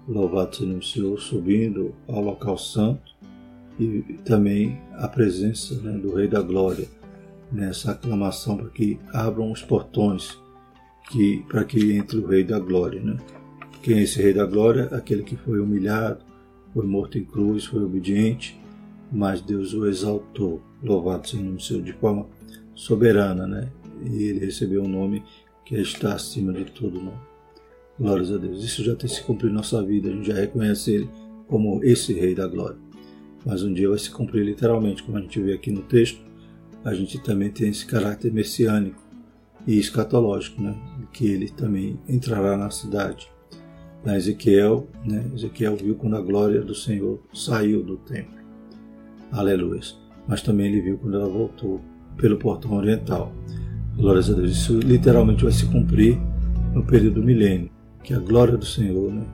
louvado 0.08 0.56
seja 0.56 0.72
o 0.72 0.82
Senhor, 0.82 1.20
subindo 1.20 1.94
ao 2.08 2.20
local 2.20 2.58
santo 2.58 3.14
e 3.78 4.02
também 4.24 4.80
a 4.94 5.08
presença 5.08 5.74
né, 5.80 5.92
do 5.92 6.14
Rei 6.14 6.28
da 6.28 6.42
Glória 6.42 6.86
nessa 7.50 7.92
aclamação 7.92 8.56
para 8.56 8.68
que 8.68 8.98
abram 9.12 9.50
os 9.50 9.62
portões 9.62 10.38
que, 11.10 11.44
para 11.48 11.64
que 11.64 11.92
entre 11.92 12.18
o 12.18 12.26
Rei 12.26 12.44
da 12.44 12.58
Glória. 12.58 13.00
Né? 13.00 13.16
Quem 13.82 13.98
é 13.98 14.02
esse 14.02 14.20
Rei 14.22 14.32
da 14.32 14.44
Glória? 14.44 14.84
Aquele 14.92 15.22
que 15.22 15.36
foi 15.36 15.58
humilhado, 15.58 16.20
foi 16.72 16.86
morto 16.86 17.18
em 17.18 17.24
cruz, 17.24 17.64
foi 17.64 17.82
obediente, 17.82 18.60
mas 19.10 19.40
Deus 19.40 19.74
o 19.74 19.86
exaltou. 19.86 20.62
Louvado 20.82 21.28
seja 21.28 21.42
o 21.42 21.60
Senhor 21.60 21.82
de 21.82 21.92
forma 21.92 22.26
soberana, 22.74 23.46
né? 23.46 23.68
E 24.02 24.24
ele 24.24 24.46
recebeu 24.46 24.82
um 24.82 24.88
nome 24.88 25.22
que 25.64 25.74
está 25.76 26.14
acima 26.14 26.52
de 26.52 26.64
todo 26.64 27.00
nome. 27.00 27.29
Glórias 28.00 28.32
a 28.32 28.38
Deus. 28.38 28.64
Isso 28.64 28.82
já 28.82 28.96
tem 28.96 29.08
se 29.08 29.22
cumprido 29.22 29.52
em 29.52 29.56
nossa 29.56 29.82
vida, 29.82 30.08
a 30.08 30.12
gente 30.12 30.26
já 30.26 30.34
reconhece 30.34 30.92
ele 30.92 31.10
como 31.46 31.84
esse 31.84 32.12
Rei 32.14 32.34
da 32.34 32.46
Glória 32.46 32.90
mas 33.44 33.62
um 33.62 33.72
dia 33.72 33.88
vai 33.88 33.98
se 33.98 34.10
cumprir 34.10 34.44
literalmente, 34.44 35.02
como 35.02 35.16
a 35.16 35.20
gente 35.20 35.40
vê 35.40 35.54
aqui 35.54 35.70
no 35.70 35.82
texto. 35.82 36.20
A 36.84 36.94
gente 36.94 37.18
também 37.18 37.50
tem 37.50 37.68
esse 37.68 37.86
caráter 37.86 38.32
messiânico 38.32 39.02
e 39.66 39.78
escatológico, 39.78 40.62
né? 40.62 40.74
que 41.12 41.26
ele 41.26 41.48
também 41.48 41.98
entrará 42.08 42.56
na 42.56 42.70
cidade. 42.70 43.30
Na 44.04 44.16
Ezequiel, 44.16 44.86
né? 45.04 45.30
Ezequiel 45.34 45.76
viu 45.76 45.94
quando 45.94 46.16
a 46.16 46.22
glória 46.22 46.62
do 46.62 46.74
Senhor 46.74 47.20
saiu 47.34 47.82
do 47.82 47.98
templo. 47.98 48.38
Aleluia. 49.30 49.80
Mas 50.26 50.40
também 50.40 50.68
ele 50.68 50.80
viu 50.80 50.96
quando 50.96 51.16
ela 51.16 51.28
voltou 51.28 51.82
pelo 52.16 52.38
portão 52.38 52.72
oriental. 52.72 53.30
Glórias 53.94 54.30
a 54.30 54.32
Deus. 54.32 54.52
Isso 54.52 54.78
literalmente 54.78 55.42
vai 55.42 55.52
se 55.52 55.66
cumprir 55.66 56.18
no 56.72 56.82
período 56.82 57.20
do 57.20 57.26
milênio, 57.26 57.70
que 58.02 58.14
a 58.14 58.18
glória 58.18 58.56
do 58.56 58.64
Senhor 58.64 59.12
né, 59.12 59.26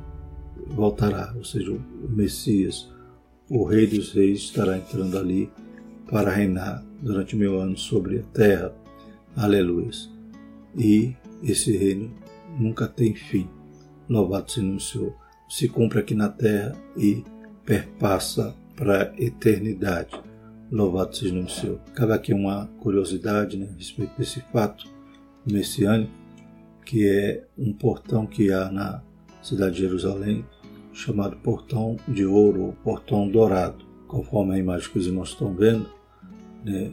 voltará, 0.68 1.32
ou 1.37 1.44
seja, 1.44 1.73
o 1.73 1.80
Messias, 2.08 2.88
o 3.49 3.64
Rei 3.64 3.87
dos 3.87 4.12
Reis 4.12 4.40
estará 4.40 4.76
entrando 4.76 5.16
ali 5.16 5.50
para 6.11 6.30
reinar 6.30 6.85
durante 7.00 7.37
mil 7.37 7.61
anos 7.61 7.82
sobre 7.82 8.20
a 8.20 8.23
terra. 8.32 8.73
Aleluia. 9.37 9.90
E 10.76 11.14
esse 11.42 11.76
reino 11.76 12.12
nunca 12.58 12.87
tem 12.87 13.14
fim. 13.14 13.49
Louvado 14.08 14.50
seja 14.50 14.66
o 14.66 14.80
Senhor. 14.80 15.14
Se 15.49 15.68
cumpre 15.68 16.00
aqui 16.00 16.14
na 16.14 16.28
terra 16.28 16.76
e 16.96 17.25
perpassa 17.64 18.54
para 18.75 19.02
a 19.02 19.23
eternidade. 19.23 20.20
Louvado 20.70 21.16
seja 21.16 21.38
o 21.38 21.49
Senhor. 21.49 21.78
Cabe 21.94 22.12
aqui 22.12 22.32
uma 22.32 22.66
curiosidade 22.80 23.56
né, 23.56 23.68
a 23.73 23.76
respeito 23.76 24.16
desse 24.18 24.40
fato 24.52 24.88
messiânico, 25.50 26.12
que 26.87 27.07
é 27.07 27.45
um 27.59 27.73
portão 27.73 28.26
que 28.26 28.50
há 28.52 28.71
na 28.71 29.02
cidade 29.43 29.75
de 29.75 29.83
Jerusalém, 29.83 30.47
chamado 30.93 31.37
Portão 31.37 31.97
de 32.09 32.25
Ouro 32.25 32.62
ou 32.62 32.73
Portão 32.73 33.28
Dourado. 33.28 33.85
Conforme 34.07 34.55
a 34.55 34.59
imagem 34.59 34.88
que 34.88 34.99
os 34.99 35.07
irmãos 35.07 35.31
estão 35.31 35.52
vendo, 35.52 35.87
né, 36.64 36.93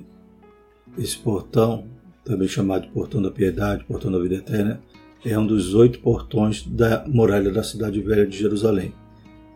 esse 0.97 1.17
portão, 1.17 1.85
também 2.25 2.47
chamado 2.47 2.87
Portão 2.89 3.21
da 3.21 3.31
Piedade, 3.31 3.85
Portão 3.85 4.11
da 4.11 4.19
Vida 4.19 4.35
Eterna, 4.35 4.81
é 5.23 5.37
um 5.37 5.45
dos 5.45 5.73
oito 5.73 5.99
portões 5.99 6.65
da 6.65 7.05
muralha 7.07 7.51
da 7.51 7.63
cidade 7.63 8.01
velha 8.01 8.25
de 8.25 8.37
Jerusalém. 8.37 8.93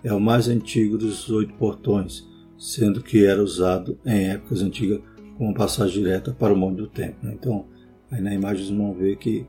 É 0.03 0.13
o 0.13 0.19
mais 0.19 0.47
antigo 0.47 0.97
dos 0.97 1.29
oito 1.29 1.53
portões, 1.55 2.25
sendo 2.57 3.01
que 3.01 3.25
era 3.25 3.43
usado 3.43 3.97
em 4.05 4.29
épocas 4.29 4.61
antigas 4.61 5.01
como 5.37 5.53
passagem 5.53 6.03
direta 6.03 6.31
para 6.31 6.53
o 6.53 6.57
Monte 6.57 6.77
do 6.77 6.87
Templo. 6.87 7.17
Né. 7.21 7.33
Então, 7.33 7.65
aí 8.09 8.21
na 8.21 8.33
imagem 8.33 8.65
vocês 8.65 8.77
vão 8.77 8.93
ver 8.93 9.17
que 9.17 9.45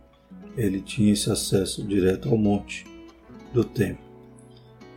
ele 0.59 0.81
tinha 0.81 1.13
esse 1.13 1.31
acesso 1.31 1.87
direto 1.87 2.29
ao 2.29 2.37
Monte 2.37 2.85
do 3.55 3.63
Templo. 3.63 4.05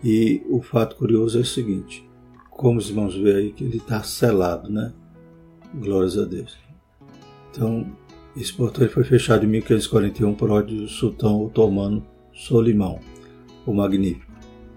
E 0.03 0.41
o 0.49 0.61
fato 0.61 0.95
curioso 0.95 1.37
é 1.37 1.41
o 1.41 1.45
seguinte: 1.45 2.03
como 2.49 2.79
os 2.79 2.89
irmãos 2.89 3.15
veem 3.15 3.35
aí, 3.35 3.51
que 3.53 3.63
ele 3.63 3.77
está 3.77 4.01
selado, 4.01 4.69
né? 4.69 4.91
Glórias 5.73 6.17
a 6.17 6.25
Deus. 6.25 6.57
Então, 7.51 7.85
esse 8.35 8.51
portão 8.51 8.87
foi 8.89 9.03
fechado 9.03 9.45
em 9.45 9.49
1541 9.49 10.33
por 10.33 10.49
ordem 10.49 10.77
do 10.77 10.87
sultão 10.87 11.45
otomano 11.45 12.05
Solimão, 12.33 12.99
o 13.65 13.73
Magnífico, 13.73 14.31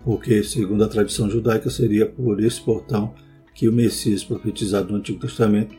porque, 0.04 0.42
segundo 0.42 0.84
a 0.84 0.88
tradição 0.88 1.30
judaica, 1.30 1.70
seria 1.70 2.06
por 2.06 2.42
esse 2.42 2.60
portão 2.60 3.14
que 3.54 3.68
o 3.68 3.72
Messias 3.72 4.24
profetizado 4.24 4.92
no 4.92 4.98
Antigo 4.98 5.20
Testamento 5.20 5.74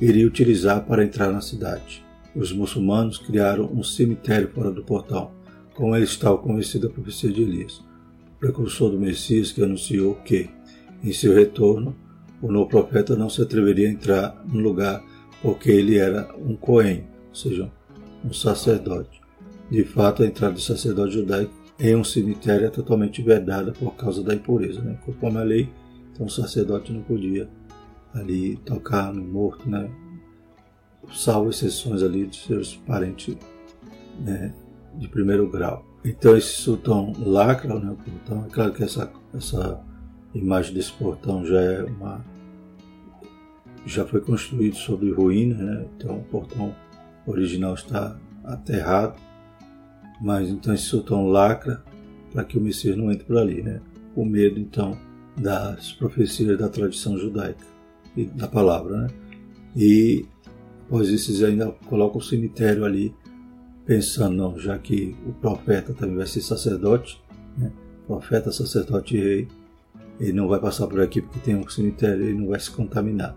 iria 0.00 0.26
utilizar 0.26 0.84
para 0.84 1.04
entrar 1.04 1.32
na 1.32 1.40
cidade. 1.40 2.04
Os 2.34 2.52
muçulmanos 2.52 3.18
criaram 3.18 3.66
um 3.72 3.82
cemitério 3.82 4.50
fora 4.54 4.70
do 4.70 4.84
portão, 4.84 5.30
como 5.74 5.96
eles 5.96 6.10
estavam 6.10 6.38
convencidos 6.38 6.88
da 6.88 6.94
profecia 6.94 7.30
de 7.30 7.42
Elias 7.42 7.90
precursor 8.40 8.90
do 8.90 8.98
Messias, 8.98 9.52
que 9.52 9.62
anunciou 9.62 10.14
que, 10.24 10.48
em 11.04 11.12
seu 11.12 11.34
retorno, 11.34 11.94
o 12.40 12.50
novo 12.50 12.70
profeta 12.70 13.14
não 13.14 13.28
se 13.28 13.42
atreveria 13.42 13.86
a 13.86 13.92
entrar 13.92 14.44
no 14.48 14.60
lugar 14.60 15.04
porque 15.42 15.70
ele 15.70 15.98
era 15.98 16.34
um 16.38 16.56
cohen, 16.56 17.04
ou 17.28 17.34
seja, 17.34 17.70
um 18.24 18.32
sacerdote. 18.32 19.20
De 19.70 19.84
fato, 19.84 20.22
a 20.22 20.26
entrada 20.26 20.54
de 20.54 20.62
sacerdote 20.62 21.14
judaico 21.14 21.52
em 21.78 21.94
um 21.94 22.02
cemitério 22.02 22.66
é 22.66 22.70
totalmente 22.70 23.22
vedada 23.22 23.72
por 23.72 23.94
causa 23.94 24.22
da 24.22 24.34
impureza, 24.34 24.80
né? 24.80 24.98
Conforme 25.04 25.38
a 25.38 25.42
lei, 25.42 25.68
então 26.12 26.26
o 26.26 26.30
sacerdote 26.30 26.92
não 26.92 27.02
podia 27.02 27.48
ali 28.12 28.56
tocar 28.64 29.12
no 29.12 29.22
morto, 29.22 29.68
né? 29.68 29.88
Salvo 31.12 31.50
exceções 31.50 32.02
ali 32.02 32.26
de 32.26 32.36
seus 32.36 32.76
parentes 32.76 33.36
né? 34.20 34.54
de 34.94 35.08
primeiro 35.08 35.48
grau. 35.48 35.84
Então 36.04 36.36
esse 36.36 36.62
sultão 36.62 37.12
lacra 37.18 37.78
né, 37.78 37.90
o 37.90 37.96
portão. 37.96 38.44
É 38.44 38.48
claro 38.48 38.72
que 38.72 38.82
essa, 38.82 39.10
essa 39.34 39.80
imagem 40.34 40.74
desse 40.74 40.92
portão 40.92 41.44
já 41.44 41.60
é 41.60 41.82
uma 41.84 42.24
já 43.86 44.04
foi 44.04 44.20
construído 44.20 44.76
sobre 44.76 45.10
ruínas, 45.10 45.58
né? 45.58 45.86
Então 45.96 46.18
o 46.18 46.24
portão 46.24 46.74
original 47.26 47.74
está 47.74 48.18
aterrado, 48.44 49.18
mas 50.20 50.48
então 50.48 50.74
esse 50.74 50.84
sultão 50.84 51.26
lacra 51.26 51.82
para 52.30 52.44
que 52.44 52.58
o 52.58 52.60
Messias 52.60 52.96
não 52.96 53.10
entre 53.10 53.24
por 53.24 53.38
ali, 53.38 53.62
né? 53.62 53.80
Com 54.14 54.24
medo 54.24 54.60
então 54.60 54.98
das 55.36 55.92
profecias 55.92 56.58
da 56.58 56.68
tradição 56.68 57.16
judaica 57.16 57.64
e 58.16 58.26
da 58.26 58.46
palavra, 58.46 58.96
né? 58.98 59.06
E 59.74 60.26
isso 60.98 61.30
eles 61.30 61.42
ainda 61.42 61.70
colocam 61.86 62.18
o 62.18 62.22
cemitério 62.22 62.84
ali 62.84 63.14
pensando, 63.86 64.36
não, 64.36 64.58
já 64.58 64.78
que 64.78 65.16
o 65.26 65.32
profeta 65.32 65.92
também 65.92 66.16
vai 66.16 66.26
ser 66.26 66.40
sacerdote, 66.40 67.22
né? 67.56 67.72
profeta, 68.06 68.50
sacerdote 68.50 69.16
e 69.16 69.20
rei, 69.20 69.48
ele 70.18 70.32
não 70.32 70.48
vai 70.48 70.60
passar 70.60 70.86
por 70.86 71.00
aqui 71.00 71.22
porque 71.22 71.38
tem 71.38 71.54
um 71.54 71.68
cemitério, 71.68 72.24
ele 72.24 72.38
não 72.38 72.48
vai 72.48 72.60
se 72.60 72.70
contaminar. 72.70 73.36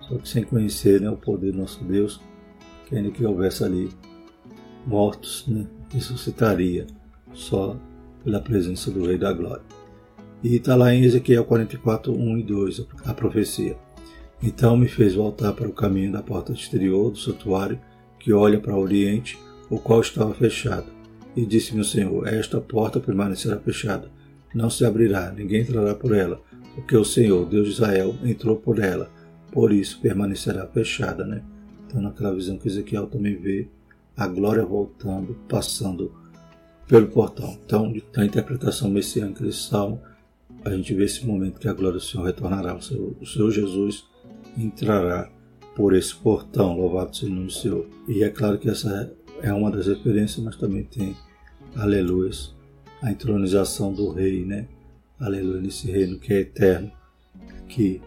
Só 0.00 0.18
que 0.18 0.28
sem 0.28 0.44
conhecer 0.44 1.00
né, 1.00 1.08
o 1.10 1.16
poder 1.16 1.52
do 1.52 1.58
nosso 1.58 1.82
Deus, 1.84 2.20
que 2.86 2.96
ainda 2.96 3.10
que 3.10 3.24
houvesse 3.24 3.64
ali 3.64 3.88
mortos, 4.86 5.44
né, 5.48 5.66
ressuscitaria 5.90 6.86
só 7.32 7.76
pela 8.22 8.40
presença 8.40 8.90
do 8.90 9.06
Rei 9.06 9.18
da 9.18 9.32
Glória. 9.32 9.64
E 10.42 10.56
está 10.56 10.76
lá 10.76 10.92
em 10.94 11.02
Ezequiel 11.02 11.44
44, 11.44 12.12
1 12.12 12.38
e 12.38 12.42
2, 12.42 12.86
a 13.06 13.14
profecia. 13.14 13.76
Então 14.42 14.76
me 14.76 14.88
fez 14.88 15.14
voltar 15.14 15.52
para 15.52 15.68
o 15.68 15.72
caminho 15.72 16.12
da 16.12 16.22
porta 16.22 16.52
exterior 16.52 17.10
do 17.10 17.18
santuário, 17.18 17.80
que 18.18 18.32
olha 18.32 18.60
para 18.60 18.74
o 18.74 18.80
oriente, 18.80 19.38
o 19.70 19.78
qual 19.78 20.00
estava 20.00 20.34
fechado. 20.34 20.86
E 21.36 21.44
disse-me 21.44 21.80
o 21.80 21.84
Senhor: 21.84 22.26
Esta 22.26 22.60
porta 22.60 23.00
permanecerá 23.00 23.58
fechada, 23.58 24.10
não 24.54 24.70
se 24.70 24.84
abrirá, 24.84 25.32
ninguém 25.32 25.62
entrará 25.62 25.94
por 25.94 26.14
ela, 26.14 26.40
porque 26.74 26.96
o 26.96 27.04
Senhor, 27.04 27.46
Deus 27.46 27.66
de 27.66 27.72
Israel, 27.74 28.14
entrou 28.22 28.56
por 28.56 28.78
ela, 28.78 29.10
por 29.50 29.72
isso 29.72 30.00
permanecerá 30.00 30.66
fechada. 30.66 31.24
Né? 31.24 31.42
Então, 31.86 32.00
naquela 32.00 32.34
visão 32.34 32.58
que 32.58 32.68
Ezequiel 32.68 33.06
também 33.06 33.36
vê, 33.36 33.68
a 34.16 34.28
glória 34.28 34.64
voltando, 34.64 35.34
passando 35.48 36.12
pelo 36.86 37.08
portão. 37.08 37.58
Então, 37.64 37.92
na 38.16 38.24
interpretação 38.24 38.88
messiânica 38.90 39.44
desse 39.44 39.68
salmo, 39.68 40.00
a 40.64 40.70
gente 40.70 40.94
vê 40.94 41.04
esse 41.04 41.26
momento 41.26 41.58
que 41.58 41.68
a 41.68 41.72
glória 41.72 41.98
do 41.98 42.04
Senhor 42.04 42.24
retornará, 42.24 42.74
o 42.74 42.82
Senhor, 42.82 43.14
o 43.20 43.26
Senhor 43.26 43.50
Jesus 43.50 44.04
entrará 44.56 45.30
por 45.74 45.94
esse 45.94 46.14
portão, 46.14 46.76
louvado 46.76 47.16
seja 47.16 47.32
o 47.32 47.34
nome 47.34 47.46
do 47.46 47.52
Senhor. 47.52 47.86
E 48.08 48.22
é 48.22 48.30
claro 48.30 48.58
que 48.58 48.68
essa 48.68 49.12
é 49.42 49.52
uma 49.52 49.70
das 49.70 49.86
referências, 49.86 50.44
mas 50.44 50.56
também 50.56 50.84
tem, 50.84 51.16
aleluia, 51.76 52.30
a 53.02 53.10
entronização 53.10 53.92
do 53.92 54.10
rei, 54.10 54.44
né? 54.44 54.66
Aleluia, 55.18 55.60
nesse 55.60 55.90
reino 55.90 56.18
que 56.18 56.32
é 56.32 56.40
eterno, 56.40 56.90
que, 57.68 58.00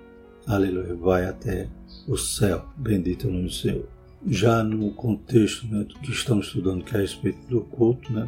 aleluia, 0.46 0.96
vai 0.96 1.25
até 1.25 1.68
o 2.08 2.17
céu. 2.17 2.65
Bendito 2.78 3.28
é 3.28 3.30
o 3.30 3.34
nome 3.34 3.45
do 3.45 3.54
Senhor. 3.54 3.88
Já 4.26 4.63
no 4.63 4.91
contexto 4.91 5.67
né, 5.67 5.86
que 6.02 6.12
estamos 6.12 6.48
estudando, 6.48 6.84
que 6.84 6.95
é 6.95 6.98
a 6.98 7.02
respeito 7.02 7.45
do 7.48 7.62
culto, 7.62 8.12
né? 8.12 8.28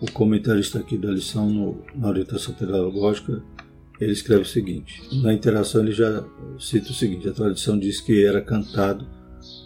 O 0.00 0.10
comentarista 0.10 0.78
aqui 0.78 0.98
da 0.98 1.10
lição, 1.10 1.48
no, 1.48 1.82
na 1.94 2.08
orientação 2.08 2.52
pedagógica, 2.52 3.42
ele 4.00 4.12
escreve 4.12 4.42
o 4.42 4.46
seguinte: 4.46 5.02
na 5.22 5.32
interação 5.32 5.82
ele 5.82 5.92
já 5.92 6.24
cita 6.58 6.90
o 6.90 6.94
seguinte: 6.94 7.28
a 7.28 7.32
tradição 7.32 7.78
diz 7.78 8.00
que 8.00 8.24
era 8.24 8.40
cantado 8.40 9.06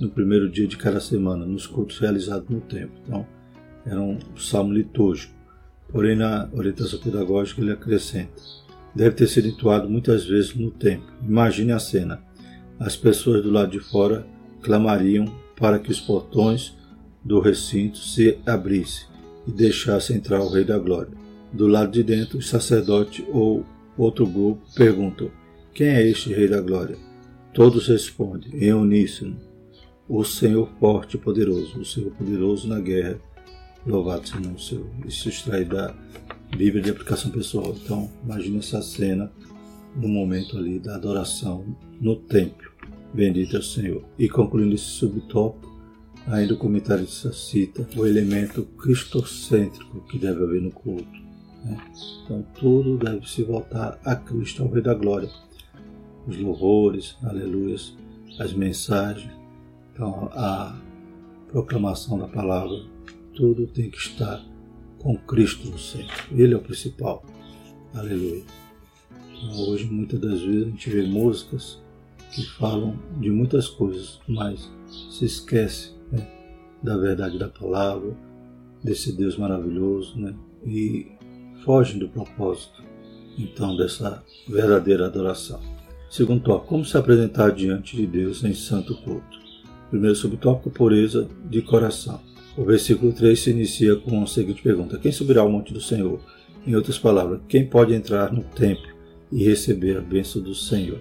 no 0.00 0.10
primeiro 0.10 0.48
dia 0.48 0.66
de 0.66 0.76
cada 0.76 1.00
semana, 1.00 1.46
nos 1.46 1.66
cultos 1.66 1.98
realizados 1.98 2.48
no 2.48 2.60
templo. 2.60 2.98
Então, 3.04 3.26
era 3.84 4.00
um 4.00 4.18
salmo 4.36 4.72
litúrgico. 4.72 5.34
Porém, 5.88 6.16
na 6.16 6.48
orientação 6.52 6.98
pedagógica, 6.98 7.60
ele 7.60 7.72
acrescenta: 7.72 8.42
deve 8.94 9.16
ter 9.16 9.26
sido 9.26 9.48
entoado 9.48 9.88
muitas 9.88 10.24
vezes 10.24 10.54
no 10.54 10.70
templo. 10.70 11.06
Imagine 11.22 11.72
a 11.72 11.78
cena: 11.78 12.22
as 12.78 12.96
pessoas 12.96 13.42
do 13.42 13.50
lado 13.50 13.72
de 13.72 13.80
fora 13.80 14.26
clamariam 14.62 15.24
para 15.56 15.78
que 15.78 15.90
os 15.90 16.00
portões 16.00 16.76
do 17.24 17.40
recinto 17.40 17.98
se 17.98 18.38
abrissem 18.46 19.06
e 19.46 19.52
deixassem 19.52 20.16
entrar 20.16 20.40
o 20.40 20.48
Rei 20.48 20.64
da 20.64 20.78
Glória. 20.78 21.12
Do 21.52 21.66
lado 21.66 21.90
de 21.90 22.02
dentro, 22.02 22.38
o 22.38 22.42
sacerdote 22.42 23.26
ou 23.28 23.64
outro 24.02 24.26
grupo 24.26 24.62
perguntam: 24.74 25.30
Quem 25.74 25.88
é 25.88 26.08
este 26.08 26.32
Rei 26.32 26.48
da 26.48 26.60
Glória? 26.60 26.96
Todos 27.52 27.88
respondem, 27.88 28.50
em 28.54 28.72
uníssono: 28.72 29.36
o 30.08 30.24
Senhor 30.24 30.68
forte 30.80 31.16
e 31.16 31.20
poderoso, 31.20 31.78
o 31.78 31.84
Senhor 31.84 32.10
poderoso 32.12 32.66
na 32.66 32.80
guerra. 32.80 33.18
Louvado 33.86 34.28
seja 34.28 34.50
o 34.50 34.58
Senhor. 34.58 34.86
Isso 35.06 35.28
extrai 35.28 35.64
da 35.64 35.94
Bíblia 36.56 36.82
de 36.82 36.90
aplicação 36.90 37.30
pessoal. 37.30 37.74
Então, 37.82 38.10
imagine 38.24 38.58
essa 38.58 38.82
cena 38.82 39.32
no 39.96 40.08
momento 40.08 40.58
ali 40.58 40.78
da 40.78 40.96
adoração 40.96 41.64
no 42.00 42.16
templo. 42.16 42.70
Bendito 43.14 43.56
é 43.56 43.60
o 43.60 43.62
Senhor. 43.62 44.04
E 44.18 44.28
concluindo 44.28 44.74
esse 44.74 44.84
subtópico, 44.84 45.72
ainda 46.26 46.54
o 46.54 46.58
comentarista 46.58 47.32
cita 47.32 47.88
o 47.96 48.06
elemento 48.06 48.64
cristocêntrico 48.64 50.00
que 50.08 50.18
deve 50.18 50.42
haver 50.42 50.60
no 50.60 50.70
culto. 50.70 51.29
Então, 52.24 52.44
tudo 52.54 52.98
deve 52.98 53.28
se 53.28 53.42
voltar 53.42 53.98
a 54.04 54.16
Cristo, 54.16 54.62
ao 54.62 54.70
Rei 54.70 54.82
da 54.82 54.94
Glória. 54.94 55.30
Os 56.26 56.36
louvores, 56.38 57.16
aleluias, 57.22 57.96
as 58.38 58.52
mensagens, 58.52 59.32
então, 59.92 60.30
a 60.32 60.80
proclamação 61.48 62.18
da 62.18 62.28
palavra, 62.28 62.74
tudo 63.34 63.66
tem 63.66 63.90
que 63.90 63.98
estar 63.98 64.42
com 64.98 65.16
Cristo 65.16 65.68
no 65.68 65.78
centro. 65.78 66.24
Ele 66.32 66.54
é 66.54 66.56
o 66.56 66.60
principal. 66.60 67.24
Aleluia. 67.94 68.44
Então, 69.10 69.68
hoje, 69.68 69.84
muitas 69.86 70.20
das 70.20 70.40
vezes, 70.40 70.66
a 70.66 70.70
gente 70.70 70.90
vê 70.90 71.06
músicas 71.06 71.82
que 72.32 72.42
falam 72.42 72.98
de 73.18 73.30
muitas 73.30 73.68
coisas, 73.68 74.20
mas 74.28 74.70
se 75.10 75.24
esquece 75.24 75.92
né, 76.12 76.26
da 76.82 76.96
verdade 76.96 77.38
da 77.38 77.48
palavra, 77.48 78.16
desse 78.82 79.12
Deus 79.12 79.36
maravilhoso, 79.36 80.18
né, 80.18 80.34
e 80.64 81.10
fogem 81.64 81.98
do 81.98 82.08
propósito, 82.08 82.82
então, 83.38 83.76
dessa 83.76 84.22
verdadeira 84.48 85.06
adoração. 85.06 85.60
Segundo 86.10 86.42
tópico, 86.42 86.68
como 86.68 86.84
se 86.84 86.96
apresentar 86.96 87.50
diante 87.52 87.96
de 87.96 88.06
Deus 88.06 88.42
em 88.42 88.52
santo 88.52 88.94
culto. 88.96 89.38
Primeiro 89.88 90.16
subtópico, 90.16 90.70
pureza 90.70 91.28
de 91.48 91.62
coração. 91.62 92.20
O 92.56 92.64
versículo 92.64 93.12
3 93.12 93.38
se 93.38 93.50
inicia 93.50 93.96
com 93.96 94.22
a 94.22 94.26
seguinte 94.26 94.60
pergunta: 94.60 94.98
Quem 94.98 95.12
subirá 95.12 95.40
ao 95.40 95.50
monte 95.50 95.72
do 95.72 95.80
Senhor? 95.80 96.20
Em 96.66 96.74
outras 96.74 96.98
palavras, 96.98 97.40
quem 97.48 97.66
pode 97.66 97.94
entrar 97.94 98.32
no 98.32 98.42
templo 98.42 98.90
e 99.32 99.44
receber 99.44 99.96
a 99.96 100.00
bênção 100.00 100.42
do 100.42 100.54
Senhor? 100.54 101.00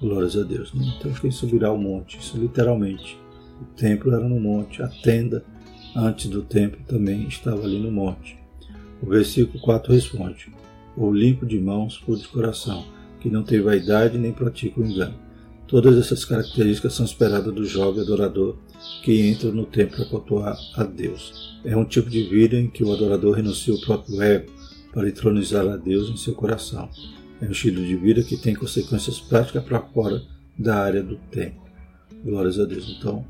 Glórias 0.00 0.36
a 0.36 0.42
Deus. 0.42 0.72
Então, 0.74 1.12
quem 1.12 1.30
subirá 1.30 1.68
ao 1.68 1.76
monte? 1.76 2.18
Isso 2.18 2.38
literalmente. 2.38 3.18
O 3.60 3.64
templo 3.76 4.14
era 4.14 4.26
no 4.26 4.38
monte, 4.38 4.82
a 4.82 4.88
tenda 4.88 5.44
antes 5.94 6.30
do 6.30 6.42
templo 6.42 6.80
também 6.86 7.26
estava 7.26 7.64
ali 7.64 7.78
no 7.78 7.90
monte. 7.90 8.37
O 9.02 9.06
versículo 9.06 9.60
4 9.60 9.92
responde: 9.92 10.52
O 10.96 11.12
limpo 11.12 11.46
de 11.46 11.58
mãos, 11.58 11.98
puro 11.98 12.18
de 12.18 12.28
coração, 12.28 12.84
que 13.20 13.30
não 13.30 13.42
tem 13.42 13.60
vaidade 13.60 14.18
nem 14.18 14.32
pratica 14.32 14.80
o 14.80 14.84
engano 14.84 15.28
Todas 15.68 15.98
essas 15.98 16.24
características 16.24 16.94
são 16.94 17.04
esperadas 17.04 17.54
do 17.54 17.62
jovem 17.62 18.02
adorador 18.02 18.56
que 19.02 19.20
entra 19.28 19.52
no 19.52 19.66
templo 19.66 19.98
para 19.98 20.06
cultuar 20.06 20.56
a 20.74 20.82
Deus. 20.82 21.60
É 21.62 21.76
um 21.76 21.84
tipo 21.84 22.08
de 22.08 22.22
vida 22.22 22.56
em 22.56 22.68
que 22.68 22.82
o 22.82 22.90
adorador 22.90 23.36
renuncia 23.36 23.74
o 23.74 23.80
próprio 23.82 24.22
ego 24.22 24.50
para 24.94 25.06
entronizar 25.06 25.68
a 25.68 25.76
Deus 25.76 26.08
em 26.08 26.16
seu 26.16 26.34
coração. 26.34 26.88
É 27.42 27.44
um 27.44 27.50
estilo 27.50 27.84
de 27.84 27.94
vida 27.96 28.22
que 28.22 28.38
tem 28.38 28.54
consequências 28.54 29.20
práticas 29.20 29.62
para 29.62 29.80
fora 29.80 30.22
da 30.58 30.76
área 30.76 31.02
do 31.02 31.16
templo. 31.30 31.60
Glórias 32.24 32.58
a 32.58 32.64
Deus. 32.64 32.96
Então, 32.98 33.26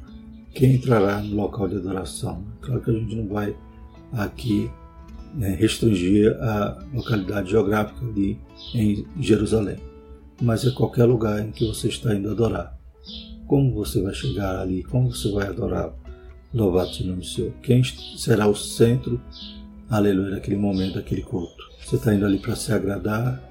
quem 0.54 0.76
entrará 0.76 1.20
no 1.20 1.34
local 1.34 1.68
de 1.68 1.74
adoração? 1.74 2.44
Claro 2.60 2.80
que 2.80 2.90
a 2.90 2.94
gente 2.94 3.16
não 3.16 3.26
vai 3.26 3.56
aqui 4.12 4.70
né, 5.34 5.54
restringir 5.54 6.36
a 6.40 6.84
localidade 6.92 7.50
geográfica 7.50 8.04
ali 8.04 8.38
em 8.74 9.06
Jerusalém 9.20 9.76
mas 10.40 10.64
é 10.64 10.70
qualquer 10.70 11.04
lugar 11.04 11.40
em 11.40 11.50
que 11.50 11.66
você 11.66 11.88
está 11.88 12.14
indo 12.14 12.30
adorar. 12.30 12.76
Como 13.46 13.72
você 13.74 14.00
vai 14.00 14.14
chegar 14.14 14.60
ali? 14.60 14.82
Como 14.84 15.12
você 15.12 15.30
vai 15.32 15.48
adorar? 15.48 15.92
Louvado 16.52 16.90
seja 16.90 17.04
o 17.04 17.06
nome 17.08 17.22
do 17.22 17.26
Senhor. 17.26 17.52
Quem 17.62 17.82
será 18.16 18.46
o 18.46 18.54
centro, 18.54 19.20
aleluia, 19.90 20.32
daquele 20.32 20.56
momento, 20.56 20.94
daquele 20.94 21.22
culto? 21.22 21.68
Você 21.84 21.96
está 21.96 22.14
indo 22.14 22.24
ali 22.24 22.38
para 22.38 22.54
se 22.54 22.72
agradar, 22.72 23.42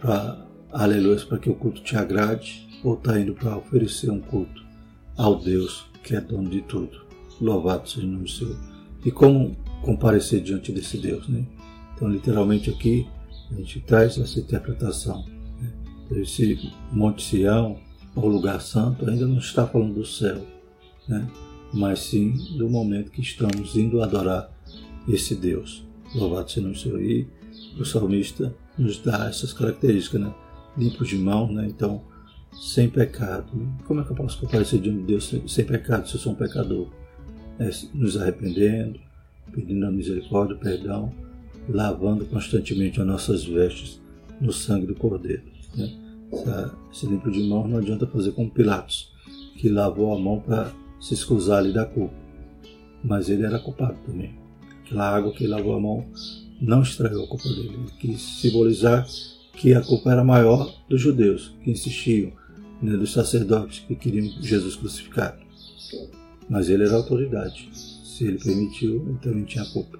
para, 0.00 0.46
aleluia, 0.72 1.18
para 1.26 1.38
que 1.38 1.50
o 1.50 1.54
culto 1.54 1.82
te 1.82 1.96
agrade, 1.96 2.66
ou 2.82 2.94
está 2.94 3.18
indo 3.18 3.34
para 3.34 3.56
oferecer 3.56 4.10
um 4.10 4.20
culto 4.20 4.64
ao 5.16 5.36
Deus 5.36 5.86
que 6.02 6.16
é 6.16 6.20
dono 6.20 6.50
de 6.50 6.60
tudo. 6.62 7.04
Louvado 7.40 7.88
seja 7.88 8.06
o 8.06 8.10
nome 8.10 8.24
do 8.24 8.30
Senhor. 8.30 8.56
E 9.04 9.10
como 9.10 9.56
comparecer 9.84 10.40
diante 10.40 10.72
desse 10.72 10.98
Deus, 10.98 11.28
né? 11.28 11.44
Então, 11.94 12.08
literalmente 12.08 12.70
aqui, 12.70 13.06
a 13.50 13.54
gente 13.56 13.80
traz 13.80 14.18
essa 14.18 14.40
interpretação. 14.40 15.24
Né? 15.60 15.72
Esse 16.20 16.72
Monte 16.90 17.22
Sião, 17.22 17.78
ou 18.16 18.28
lugar 18.28 18.60
santo, 18.60 19.08
ainda 19.08 19.26
não 19.26 19.38
está 19.38 19.66
falando 19.66 19.94
do 19.94 20.06
céu, 20.06 20.44
né? 21.08 21.28
mas 21.72 22.00
sim 22.00 22.32
do 22.56 22.68
momento 22.68 23.10
que 23.10 23.20
estamos 23.20 23.76
indo 23.76 24.02
adorar 24.02 24.50
esse 25.08 25.34
Deus. 25.34 25.84
Louvado 26.14 26.50
seja 26.50 26.68
o 26.68 26.74
Senhor. 26.74 27.02
E 27.02 27.28
o 27.78 27.84
salmista 27.84 28.54
nos 28.78 28.98
dá 28.98 29.26
essas 29.28 29.52
características, 29.52 30.20
né? 30.20 30.34
Limpos 30.76 31.08
de 31.08 31.16
mão, 31.16 31.52
né? 31.52 31.66
Então, 31.66 32.02
sem 32.52 32.88
pecado. 32.88 33.52
Como 33.84 34.00
é 34.00 34.04
que 34.04 34.10
eu 34.10 34.16
posso 34.16 34.38
comparecer 34.38 34.80
diante 34.80 35.00
de 35.00 35.06
Deus 35.06 35.28
sem, 35.28 35.46
sem 35.48 35.64
pecado 35.64 36.08
se 36.08 36.14
eu 36.14 36.20
sou 36.20 36.32
um 36.32 36.36
pecador? 36.36 36.88
É, 37.58 37.70
nos 37.92 38.16
arrependendo, 38.16 38.98
pedindo 39.52 39.86
a 39.86 39.90
misericórdia, 39.90 40.56
o 40.56 40.58
perdão, 40.58 41.12
lavando 41.68 42.24
constantemente 42.26 43.00
as 43.00 43.06
nossas 43.06 43.44
vestes 43.44 44.00
no 44.40 44.52
sangue 44.52 44.86
do 44.86 44.94
Cordeiro. 44.94 45.42
Né? 45.76 45.92
Esse 46.92 47.06
limpo 47.06 47.30
de 47.30 47.42
mão 47.42 47.66
não 47.66 47.78
adianta 47.78 48.06
fazer 48.06 48.32
como 48.32 48.50
Pilatos, 48.50 49.12
que 49.56 49.68
lavou 49.68 50.14
a 50.14 50.18
mão 50.18 50.40
para 50.40 50.72
se 51.00 51.14
escusar 51.14 51.58
ali 51.58 51.72
da 51.72 51.84
culpa. 51.84 52.14
Mas 53.02 53.28
ele 53.28 53.44
era 53.44 53.58
culpado 53.58 53.96
também. 54.06 54.34
Aquela 54.84 55.08
água 55.08 55.32
que 55.32 55.46
lavou 55.46 55.76
a 55.76 55.80
mão 55.80 56.06
não 56.60 56.82
estragou 56.82 57.24
a 57.24 57.28
culpa 57.28 57.48
dele. 57.48 57.74
Ele 57.74 57.90
quis 57.98 58.20
simbolizar 58.20 59.06
que 59.52 59.74
a 59.74 59.82
culpa 59.82 60.10
era 60.10 60.24
maior 60.24 60.74
dos 60.88 61.00
judeus, 61.00 61.54
que 61.62 61.70
insistiam, 61.70 62.32
né, 62.82 62.96
dos 62.96 63.12
sacerdotes 63.12 63.84
que 63.86 63.94
queriam 63.94 64.26
Jesus 64.42 64.76
crucificado. 64.76 65.38
Mas 66.48 66.68
ele 66.68 66.84
era 66.84 66.94
autoridade. 66.94 67.70
Se 68.14 68.24
ele 68.24 68.38
permitiu, 68.38 69.04
ele 69.08 69.18
também 69.20 69.44
tinha 69.44 69.64
culpa. 69.66 69.98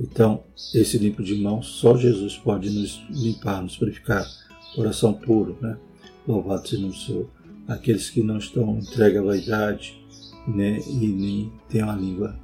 Então, 0.00 0.44
esse 0.74 0.96
limpo 0.96 1.22
de 1.22 1.34
mão, 1.34 1.62
só 1.62 1.94
Jesus 1.94 2.38
pode 2.38 2.70
nos 2.70 3.04
limpar, 3.10 3.62
nos 3.62 3.76
purificar. 3.76 4.26
Coração 4.74 5.12
puro, 5.12 5.54
né? 5.60 5.76
Louvado 6.26 6.66
seja 6.66 6.86
o 6.86 6.94
Senhor. 6.94 7.30
Aqueles 7.68 8.08
que 8.08 8.22
não 8.22 8.38
estão 8.38 8.78
entregues 8.78 9.18
à 9.18 9.22
vaidade, 9.22 10.02
né? 10.48 10.78
E 10.88 11.06
nem 11.06 11.52
têm 11.68 11.82
uma 11.82 11.94
língua 11.94 12.34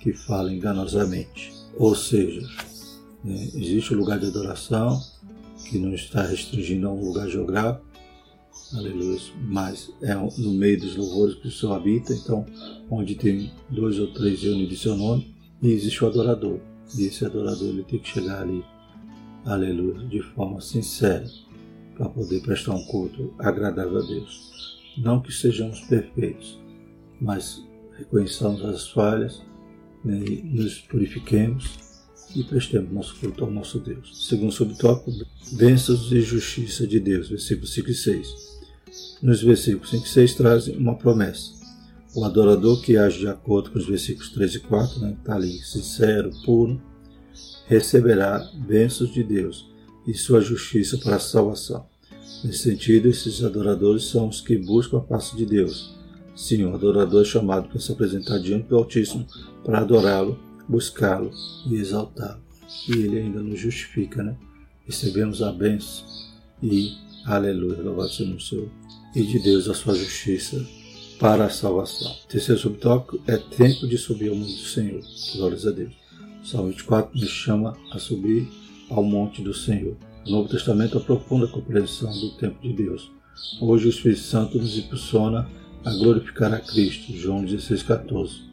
que 0.00 0.12
fala 0.12 0.52
enganosamente. 0.52 1.52
Ou 1.76 1.94
seja, 1.94 2.44
né? 3.22 3.50
existe 3.54 3.94
o 3.94 3.96
um 3.96 4.00
lugar 4.00 4.18
de 4.18 4.26
adoração, 4.26 5.00
que 5.70 5.78
não 5.78 5.94
está 5.94 6.22
restringindo 6.22 6.88
a 6.88 6.92
um 6.92 7.00
lugar 7.00 7.28
geográfico, 7.28 7.86
aleluia, 8.74 9.18
mas 9.48 9.92
é 10.02 10.14
no 10.14 10.52
meio 10.52 10.80
dos 10.80 10.96
louvores 10.96 11.34
que 11.36 11.48
o 11.48 11.50
Senhor 11.50 11.74
habita, 11.74 12.12
então, 12.12 12.44
onde 12.90 13.14
tem 13.14 13.52
dois 13.70 13.98
ou 13.98 14.12
três 14.12 14.42
reunidos 14.42 14.70
de 14.70 14.82
seu 14.82 14.96
nome, 14.96 15.34
e 15.62 15.68
existe 15.70 16.04
o 16.04 16.06
adorador. 16.06 16.60
E 16.96 17.04
esse 17.04 17.24
adorador 17.24 17.68
ele 17.68 17.84
tem 17.84 17.98
que 17.98 18.08
chegar 18.08 18.42
ali, 18.42 18.64
aleluia, 19.44 20.06
de 20.06 20.22
forma 20.22 20.60
sincera, 20.60 21.26
para 21.96 22.08
poder 22.08 22.40
prestar 22.42 22.74
um 22.74 22.84
culto 22.84 23.34
agradável 23.38 23.98
a 23.98 24.02
Deus. 24.02 24.78
Não 24.96 25.20
que 25.20 25.32
sejamos 25.32 25.80
perfeitos, 25.82 26.58
mas 27.20 27.62
reconheçamos 27.96 28.64
as 28.64 28.88
falhas, 28.88 29.42
né, 30.04 30.18
nos 30.44 30.80
purifiquemos 30.82 31.88
e 32.34 32.44
prestemos 32.44 32.92
nosso 32.92 33.16
culto 33.18 33.44
ao 33.44 33.50
nosso 33.50 33.80
Deus. 33.80 34.26
Segundo 34.28 34.52
subtópico, 34.52 35.10
bênçãos 35.52 36.12
e 36.12 36.20
justiça 36.20 36.86
de 36.86 37.00
Deus, 37.00 37.28
versículos 37.28 37.72
5 37.72 37.90
e 37.90 37.94
6. 37.94 38.47
Nos 39.22 39.42
versículos 39.42 39.90
5 39.90 40.04
e 40.04 40.08
6 40.08 40.34
trazem 40.34 40.76
uma 40.76 40.94
promessa. 40.94 41.52
O 42.14 42.24
adorador 42.24 42.80
que 42.80 42.96
age 42.96 43.20
de 43.20 43.28
acordo 43.28 43.70
com 43.70 43.78
os 43.78 43.86
versículos 43.86 44.30
3 44.30 44.54
e 44.54 44.60
4, 44.60 45.00
né, 45.00 45.16
está 45.18 45.34
ali, 45.34 45.58
sincero, 45.58 46.30
puro, 46.44 46.80
receberá 47.66 48.48
bênçãos 48.54 49.12
de 49.12 49.22
Deus 49.22 49.68
e 50.06 50.14
sua 50.14 50.40
justiça 50.40 50.96
para 50.98 51.16
a 51.16 51.20
salvação. 51.20 51.86
Nesse 52.44 52.58
sentido, 52.58 53.08
esses 53.08 53.42
adoradores 53.42 54.04
são 54.04 54.28
os 54.28 54.40
que 54.40 54.56
buscam 54.56 54.98
a 54.98 55.02
face 55.02 55.36
de 55.36 55.44
Deus. 55.44 55.94
Sim, 56.34 56.64
o 56.64 56.74
adorador 56.74 57.22
é 57.22 57.24
chamado 57.24 57.68
para 57.68 57.80
se 57.80 57.90
apresentar 57.90 58.38
diante 58.38 58.68
do 58.68 58.76
Altíssimo 58.76 59.26
para 59.64 59.80
adorá-lo 59.80 60.38
buscá-lo 60.68 61.30
e 61.66 61.76
exaltá-lo. 61.76 62.40
E 62.88 62.92
ele 62.92 63.18
ainda 63.18 63.40
nos 63.40 63.58
justifica, 63.58 64.22
né? 64.22 64.36
Recebemos 64.84 65.42
a 65.42 65.50
bênção 65.50 66.06
e, 66.62 66.92
aleluia, 67.24 67.82
louvado 67.82 68.10
seja 68.10 68.34
o 68.34 68.40
Senhor, 68.40 68.68
e 69.14 69.22
de 69.22 69.38
Deus 69.38 69.68
a 69.68 69.74
sua 69.74 69.94
justiça 69.94 70.64
para 71.18 71.46
a 71.46 71.50
salvação. 71.50 72.14
Terceiro 72.28 72.60
subtópico 72.60 73.20
é 73.26 73.36
tempo 73.36 73.86
de 73.86 73.98
subir 73.98 74.28
ao 74.28 74.36
mundo 74.36 74.52
do 74.52 74.58
Senhor. 74.58 75.00
Glórias 75.36 75.66
a 75.66 75.70
Deus. 75.70 75.92
Salmo 76.44 76.68
24 76.68 77.18
nos 77.18 77.28
chama 77.28 77.76
a 77.92 77.98
subir 77.98 78.48
ao 78.88 79.02
monte 79.02 79.42
do 79.42 79.52
Senhor. 79.52 79.96
O 80.26 80.30
Novo 80.30 80.48
Testamento 80.48 80.98
aprofunda 80.98 81.46
a 81.46 81.50
compreensão 81.50 82.10
do 82.12 82.30
tempo 82.36 82.60
de 82.62 82.72
Deus. 82.72 83.10
Hoje 83.60 83.86
o 83.86 83.90
Espírito 83.90 84.20
Santo 84.20 84.58
nos 84.58 84.78
impulsiona 84.78 85.48
a 85.84 85.92
glorificar 85.92 86.52
a 86.52 86.60
Cristo. 86.60 87.12
João 87.12 87.44
16,14. 87.44 88.48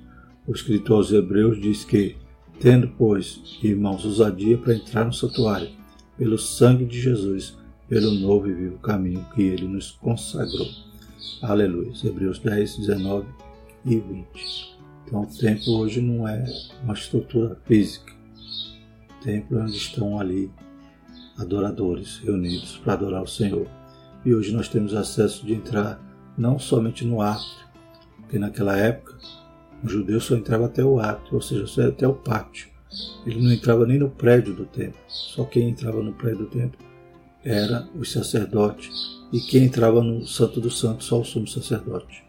O 0.48 0.52
escritor 0.52 0.98
aos 0.98 1.12
Hebreus 1.12 1.60
diz 1.60 1.84
que, 1.84 2.16
tendo, 2.60 2.88
pois, 2.98 3.42
irmãos, 3.64 4.06
ousadia 4.06 4.58
para 4.58 4.76
entrar 4.76 5.06
no 5.06 5.14
santuário, 5.14 5.70
pelo 6.18 6.38
sangue 6.38 6.86
de 6.86 7.02
Jesus, 7.02 7.58
pelo 7.88 8.12
novo 8.12 8.48
e 8.48 8.54
vivo 8.54 8.78
caminho 8.80 9.26
que 9.34 9.42
ele 9.42 9.68
nos 9.68 9.92
consagrou. 9.92 10.68
Aleluia. 11.42 11.92
Hebreus 12.04 12.40
10, 12.40 12.78
19 12.78 13.28
e 13.86 14.00
20. 14.00 14.78
Então, 15.06 15.22
o 15.22 15.28
templo 15.28 15.78
hoje 15.78 16.02
não 16.02 16.28
é 16.28 16.44
uma 16.84 16.94
estrutura 16.94 17.56
física. 17.66 18.12
O 19.10 19.24
templo 19.24 19.60
é 19.60 19.62
onde 19.62 19.78
estão 19.78 20.20
ali 20.20 20.52
adoradores 21.38 22.18
reunidos 22.18 22.78
para 22.78 22.94
adorar 22.94 23.22
o 23.22 23.28
Senhor. 23.28 23.68
E 24.26 24.34
hoje 24.34 24.52
nós 24.52 24.68
temos 24.68 24.96
acesso 24.96 25.46
de 25.46 25.54
entrar 25.54 26.02
não 26.36 26.58
somente 26.58 27.06
no 27.06 27.22
átrio, 27.22 27.68
porque 28.18 28.40
naquela 28.40 28.76
época 28.76 29.16
o 29.84 29.88
judeu 29.88 30.20
só 30.20 30.36
entrava 30.36 30.66
até 30.66 30.84
o 30.84 31.00
átrio, 31.00 31.36
ou 31.36 31.42
seja, 31.42 31.68
só 31.68 31.84
até 31.84 32.08
o 32.08 32.14
pátio. 32.14 32.70
Ele 33.26 33.42
não 33.42 33.52
entrava 33.52 33.86
nem 33.86 34.00
no 34.00 34.10
prédio 34.10 34.56
do 34.56 34.66
templo. 34.66 35.00
Só 35.08 35.44
quem 35.44 35.70
entrava 35.70 36.02
no 36.02 36.14
prédio 36.14 36.40
do 36.40 36.48
templo 36.48 36.80
era 37.46 37.88
os 37.96 38.12
sacerdotes. 38.12 39.24
E 39.32 39.40
quem 39.40 39.66
entrava 39.66 40.04
no 40.04 40.26
Santo 40.28 40.60
dos 40.60 40.80
Santos, 40.80 41.06
só 41.06 41.22
o 41.22 41.24
sumo 41.24 41.48
sacerdote. 41.48 42.24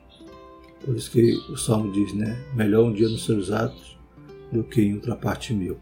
Por 0.85 0.95
isso 0.95 1.11
que 1.11 1.35
o 1.51 1.57
Salmo 1.57 1.91
diz, 1.91 2.15
né? 2.15 2.39
Melhor 2.55 2.85
um 2.85 2.93
dia 2.93 3.09
nos 3.09 3.25
seus 3.25 3.51
atos 3.51 3.97
do 4.53 4.63
que 4.63 4.83
em 4.83 4.95
outra 4.95 5.17
parte 5.17 5.53
mil. 5.53 5.79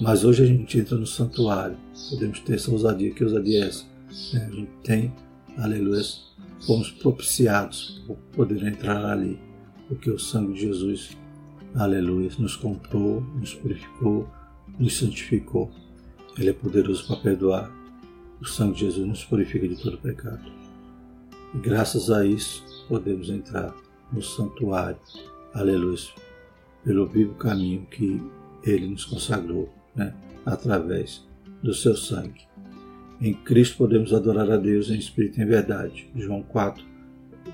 Mas 0.00 0.24
hoje 0.24 0.44
a 0.44 0.46
gente 0.46 0.78
entra 0.78 0.96
no 0.96 1.06
santuário. 1.06 1.76
Podemos 2.10 2.38
ter 2.40 2.54
essa 2.54 2.70
ousadia. 2.70 3.12
Que 3.12 3.24
ousadia 3.24 3.64
é 3.64 3.68
essa? 3.68 3.84
Né? 4.32 4.48
A 4.50 4.54
gente 4.54 4.70
tem, 4.84 5.12
aleluia, 5.58 6.02
fomos 6.66 6.90
propiciados 6.90 8.02
por 8.06 8.16
poder 8.32 8.62
entrar 8.64 9.04
ali 9.04 9.50
porque 9.90 10.08
o 10.08 10.20
sangue 10.20 10.52
de 10.52 10.60
Jesus, 10.60 11.16
aleluia, 11.74 12.30
nos 12.38 12.54
comprou, 12.54 13.20
nos 13.34 13.54
purificou, 13.54 14.30
nos 14.78 14.96
santificou. 14.96 15.68
Ele 16.38 16.50
é 16.50 16.52
poderoso 16.52 17.04
para 17.08 17.16
perdoar. 17.16 17.79
O 18.40 18.46
sangue 18.46 18.74
de 18.74 18.80
Jesus 18.80 19.06
nos 19.06 19.24
purifica 19.24 19.68
de 19.68 19.76
todo 19.76 19.98
pecado. 19.98 20.50
E 21.54 21.58
graças 21.58 22.10
a 22.10 22.24
isso 22.24 22.64
podemos 22.88 23.28
entrar 23.28 23.74
no 24.12 24.22
santuário, 24.22 24.98
aleluia, 25.52 25.98
pelo 26.82 27.06
vivo 27.06 27.34
caminho 27.34 27.86
que 27.90 28.20
ele 28.64 28.88
nos 28.88 29.04
consagrou, 29.04 29.68
né, 29.94 30.14
através 30.46 31.22
do 31.62 31.74
seu 31.74 31.96
sangue. 31.96 32.48
Em 33.20 33.34
Cristo 33.34 33.76
podemos 33.76 34.14
adorar 34.14 34.50
a 34.50 34.56
Deus 34.56 34.88
em 34.88 34.98
espírito 34.98 35.38
e 35.38 35.42
em 35.42 35.46
verdade. 35.46 36.08
João 36.16 36.42
4, 36.42 36.82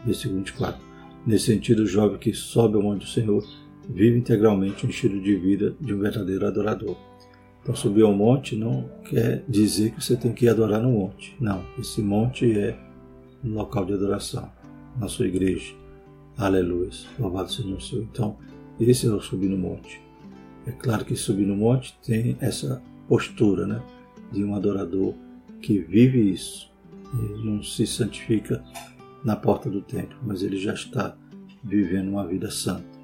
versículo 0.04 0.38
24. 0.38 0.80
Nesse 1.26 1.46
sentido, 1.46 1.82
o 1.82 1.86
jovem 1.86 2.18
que 2.18 2.32
sobe 2.32 2.76
ao 2.76 2.82
monte 2.82 3.00
do 3.00 3.08
Senhor 3.08 3.44
vive 3.88 4.18
integralmente 4.18 4.86
estilo 4.86 5.20
de 5.20 5.34
vida 5.34 5.74
de 5.80 5.92
um 5.92 5.98
verdadeiro 5.98 6.46
adorador. 6.46 6.96
Então, 7.66 7.74
subir 7.74 8.02
ao 8.02 8.12
monte 8.14 8.54
não 8.54 8.88
quer 9.10 9.42
dizer 9.48 9.90
que 9.90 10.00
você 10.00 10.16
tem 10.16 10.32
que 10.32 10.44
ir 10.44 10.50
adorar 10.50 10.80
no 10.80 10.92
monte. 10.92 11.36
Não, 11.40 11.64
esse 11.76 12.00
monte 12.00 12.56
é 12.56 12.78
um 13.42 13.54
local 13.54 13.84
de 13.84 13.92
adoração, 13.92 14.48
na 14.96 15.08
sua 15.08 15.26
igreja. 15.26 15.74
Aleluia, 16.38 16.90
louvado 17.18 17.50
seja 17.50 17.68
o 17.68 17.80
Senhor. 17.80 18.04
Então, 18.04 18.36
esse 18.78 19.08
é 19.08 19.10
o 19.10 19.20
subir 19.20 19.48
no 19.48 19.58
monte. 19.58 20.00
É 20.64 20.70
claro 20.70 21.04
que 21.04 21.16
subir 21.16 21.44
no 21.44 21.56
monte 21.56 21.98
tem 22.04 22.36
essa 22.40 22.80
postura 23.08 23.66
né, 23.66 23.82
de 24.30 24.44
um 24.44 24.54
adorador 24.54 25.12
que 25.60 25.80
vive 25.80 26.20
isso, 26.20 26.70
e 27.14 27.44
não 27.44 27.64
se 27.64 27.84
santifica 27.84 28.62
na 29.24 29.34
porta 29.34 29.68
do 29.68 29.82
templo, 29.82 30.16
mas 30.22 30.44
ele 30.44 30.56
já 30.56 30.72
está 30.72 31.16
vivendo 31.64 32.10
uma 32.10 32.24
vida 32.24 32.48
santa. 32.48 32.96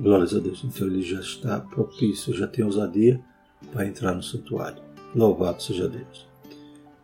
Glórias 0.00 0.32
a 0.32 0.38
Deus. 0.38 0.62
Então 0.64 0.86
ele 0.86 1.02
já 1.02 1.18
está 1.18 1.58
propício, 1.58 2.32
já 2.32 2.46
tem 2.46 2.64
ousadia 2.64 3.20
para 3.72 3.86
entrar 3.86 4.14
no 4.14 4.22
santuário. 4.22 4.82
Louvado 5.14 5.62
seja 5.62 5.88
Deus. 5.88 6.26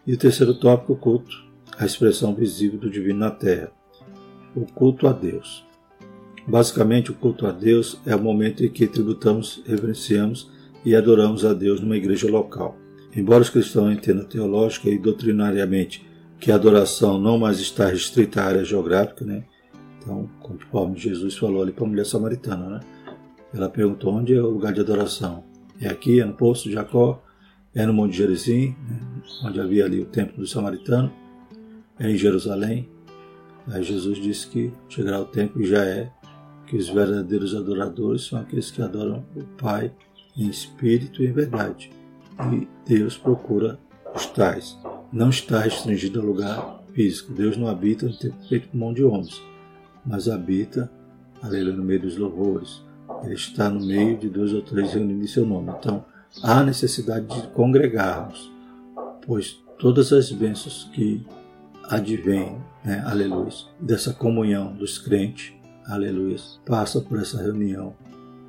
E 0.06 0.14
o 0.14 0.18
terceiro 0.18 0.54
tópico, 0.54 0.94
o 0.94 0.96
culto, 0.96 1.44
a 1.78 1.84
expressão 1.84 2.34
visível 2.34 2.78
do 2.78 2.90
divino 2.90 3.20
na 3.20 3.30
terra. 3.30 3.70
o 4.54 4.66
culto 4.66 5.06
a 5.06 5.12
Deus. 5.12 5.64
Basicamente, 6.46 7.10
o 7.10 7.14
culto 7.14 7.46
a 7.46 7.52
Deus 7.52 8.00
é 8.04 8.16
o 8.16 8.20
momento 8.20 8.64
em 8.64 8.68
que 8.68 8.86
tributamos, 8.86 9.62
reverenciamos 9.64 10.50
e 10.84 10.96
adoramos 10.96 11.44
a 11.44 11.52
Deus 11.52 11.80
numa 11.80 11.96
igreja 11.96 12.28
local. 12.28 12.76
Embora 13.14 13.42
os 13.42 13.50
cristãos 13.50 13.92
entendam 13.92 14.24
teológica 14.24 14.88
e 14.88 14.98
doutrinariamente 14.98 16.04
que 16.40 16.50
a 16.50 16.54
adoração 16.54 17.20
não 17.20 17.38
mais 17.38 17.60
está 17.60 17.86
restrita 17.86 18.42
à 18.42 18.46
área 18.46 18.64
geográfica, 18.64 19.24
né? 19.24 19.44
Então, 19.98 20.28
conforme 20.40 20.98
Jesus 20.98 21.36
falou 21.36 21.62
ali 21.62 21.72
para 21.72 21.84
a 21.84 21.88
mulher 21.88 22.06
samaritana, 22.06 22.66
né? 22.68 22.80
Ela 23.52 23.68
perguntou 23.68 24.14
onde 24.14 24.34
é 24.34 24.40
o 24.40 24.48
lugar 24.48 24.72
de 24.72 24.80
adoração. 24.80 25.44
É 25.80 25.88
aqui, 25.88 26.20
é 26.20 26.24
no 26.24 26.34
poço 26.34 26.68
de 26.68 26.74
Jacó, 26.74 27.22
é 27.74 27.86
no 27.86 27.92
Monte 27.92 28.16
Gerizim, 28.16 28.76
né? 28.88 29.00
onde 29.44 29.60
havia 29.60 29.84
ali 29.84 30.00
o 30.00 30.06
templo 30.06 30.38
do 30.38 30.46
samaritano, 30.46 31.10
é 31.98 32.10
em 32.10 32.16
Jerusalém. 32.16 32.88
Aí 33.68 33.82
Jesus 33.82 34.18
disse 34.18 34.48
que 34.48 34.72
chegará 34.88 35.20
o 35.20 35.24
tempo 35.24 35.60
e 35.60 35.66
já 35.66 35.84
é 35.84 36.10
que 36.66 36.76
os 36.76 36.88
verdadeiros 36.88 37.54
adoradores 37.54 38.26
são 38.26 38.40
aqueles 38.40 38.70
que 38.70 38.82
adoram 38.82 39.24
o 39.34 39.42
Pai 39.56 39.92
em 40.36 40.48
espírito 40.48 41.22
e 41.22 41.26
em 41.26 41.32
verdade. 41.32 41.90
E 42.52 42.68
Deus 42.86 43.16
procura 43.16 43.78
os 44.14 44.26
tais. 44.26 44.78
Não 45.12 45.30
está 45.30 45.60
restringido 45.60 46.20
a 46.20 46.24
lugar 46.24 46.82
físico. 46.92 47.32
Deus 47.32 47.56
não 47.56 47.68
habita 47.68 48.06
no 48.06 48.16
tempo 48.16 48.36
feito 48.48 48.68
por 48.68 48.76
mão 48.76 48.92
de 48.92 49.04
homens, 49.04 49.42
mas 50.04 50.28
habita, 50.28 50.90
aleluia, 51.42 51.76
no 51.76 51.84
meio 51.84 52.00
dos 52.00 52.16
louvores. 52.16 52.82
Ele 53.22 53.34
está 53.34 53.68
no 53.68 53.84
meio 53.84 54.16
de 54.16 54.28
dois 54.28 54.52
ou 54.52 54.62
três 54.62 54.92
reunindo 54.92 55.22
em 55.22 55.26
seu 55.26 55.44
nome. 55.44 55.72
Então, 55.78 56.04
há 56.42 56.62
necessidade 56.62 57.26
de 57.26 57.48
congregarmos, 57.48 58.50
pois 59.26 59.62
todas 59.78 60.12
as 60.12 60.30
bênçãos 60.30 60.88
que 60.92 61.26
advêm, 61.84 62.56
né, 62.84 63.02
aleluia, 63.06 63.52
dessa 63.80 64.12
comunhão 64.12 64.72
dos 64.72 64.98
crentes, 64.98 65.52
aleluia, 65.86 66.36
passa 66.64 67.00
por 67.00 67.18
essa 67.18 67.42
reunião, 67.42 67.94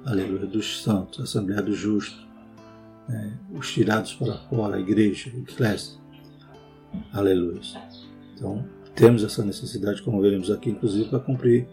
aleluia, 0.05 0.45
dos 0.45 0.83
santos, 0.83 1.19
Assembleia 1.19 1.61
dos 1.61 1.77
Justos, 1.77 2.27
né, 3.07 3.37
os 3.53 3.71
tirados 3.71 4.13
para 4.13 4.37
fora, 4.37 4.75
a 4.77 4.79
igreja, 4.79 5.31
a 5.33 5.37
igreja, 5.37 5.91
aleluia. 7.11 7.61
Então, 8.35 8.63
temos 8.95 9.23
essa 9.23 9.43
necessidade, 9.43 10.01
como 10.01 10.21
veremos 10.21 10.51
aqui, 10.51 10.69
inclusive, 10.69 11.09
para 11.09 11.19
cumprir 11.19 11.67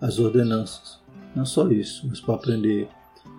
as 0.00 0.18
ordenanças. 0.18 1.03
Não 1.34 1.44
só 1.44 1.68
isso, 1.68 2.06
mas 2.08 2.20
para 2.20 2.34
aprender, 2.34 2.88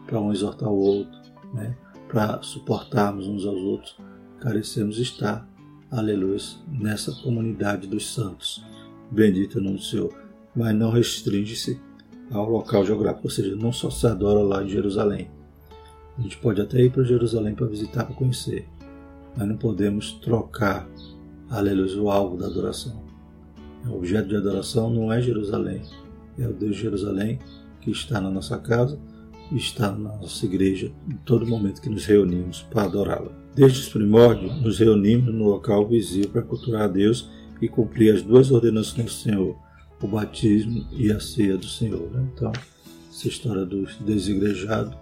para 0.05 0.19
um 0.19 0.31
exortar 0.31 0.69
o 0.69 0.77
outro, 0.77 1.17
né? 1.53 1.75
para 2.07 2.41
suportarmos 2.41 3.27
uns 3.27 3.45
aos 3.45 3.59
outros, 3.59 3.97
carecemos 4.39 4.99
estar, 4.99 5.47
aleluia, 5.89 6.37
nessa 6.67 7.11
comunidade 7.23 7.87
dos 7.87 8.13
santos. 8.13 8.63
Bendito 9.09 9.59
o 9.59 9.61
nome 9.61 9.77
do 9.77 9.83
Senhor. 9.83 10.13
Mas 10.55 10.75
não 10.75 10.91
restringe-se 10.91 11.79
ao 12.31 12.49
local 12.49 12.85
geográfico, 12.85 13.27
ou 13.27 13.31
seja, 13.31 13.55
não 13.55 13.71
só 13.71 13.89
se 13.89 14.05
adora 14.07 14.41
lá 14.41 14.63
em 14.63 14.69
Jerusalém. 14.69 15.29
A 16.17 16.21
gente 16.21 16.37
pode 16.37 16.61
até 16.61 16.81
ir 16.81 16.91
para 16.91 17.03
Jerusalém 17.03 17.55
para 17.55 17.67
visitar, 17.67 18.05
para 18.05 18.15
conhecer, 18.15 18.67
mas 19.35 19.47
não 19.47 19.57
podemos 19.57 20.13
trocar, 20.13 20.87
aleluia, 21.49 22.01
o 22.01 22.09
alvo 22.09 22.37
da 22.37 22.47
adoração. 22.47 23.03
O 23.85 23.97
objeto 23.97 24.29
de 24.29 24.35
adoração 24.35 24.89
não 24.89 25.11
é 25.11 25.21
Jerusalém, 25.21 25.81
é 26.39 26.47
o 26.47 26.53
Deus 26.53 26.75
de 26.75 26.81
Jerusalém 26.81 27.39
que 27.85 27.91
está 27.91 28.19
na 28.19 28.31
nossa 28.31 28.57
casa 28.57 28.99
está 29.51 29.91
na 29.91 30.17
nossa 30.17 30.43
igreja 30.43 30.91
em 31.07 31.15
todo 31.17 31.45
momento 31.45 31.79
que 31.79 31.89
nos 31.89 32.05
reunimos 32.05 32.63
para 32.63 32.83
adorá-la. 32.83 33.31
Desde 33.53 33.79
os 33.79 33.89
primórdios, 33.89 34.59
nos 34.59 34.79
reunimos 34.79 35.31
no 35.31 35.45
local 35.45 35.87
visível 35.87 36.31
para 36.31 36.41
cultuar 36.41 36.81
a 36.81 36.87
Deus 36.87 37.29
e 37.61 37.69
cumprir 37.69 38.15
as 38.15 38.23
duas 38.23 38.49
ordenanças 38.49 38.93
do 38.93 39.09
Senhor, 39.09 39.55
o 40.01 40.07
batismo 40.07 40.85
e 40.91 41.11
a 41.11 41.19
ceia 41.19 41.57
do 41.57 41.67
Senhor. 41.67 42.09
Né? 42.11 42.27
Então, 42.33 42.51
essa 43.09 43.27
história 43.27 43.65
do 43.65 43.85
desigrejados 44.03 44.97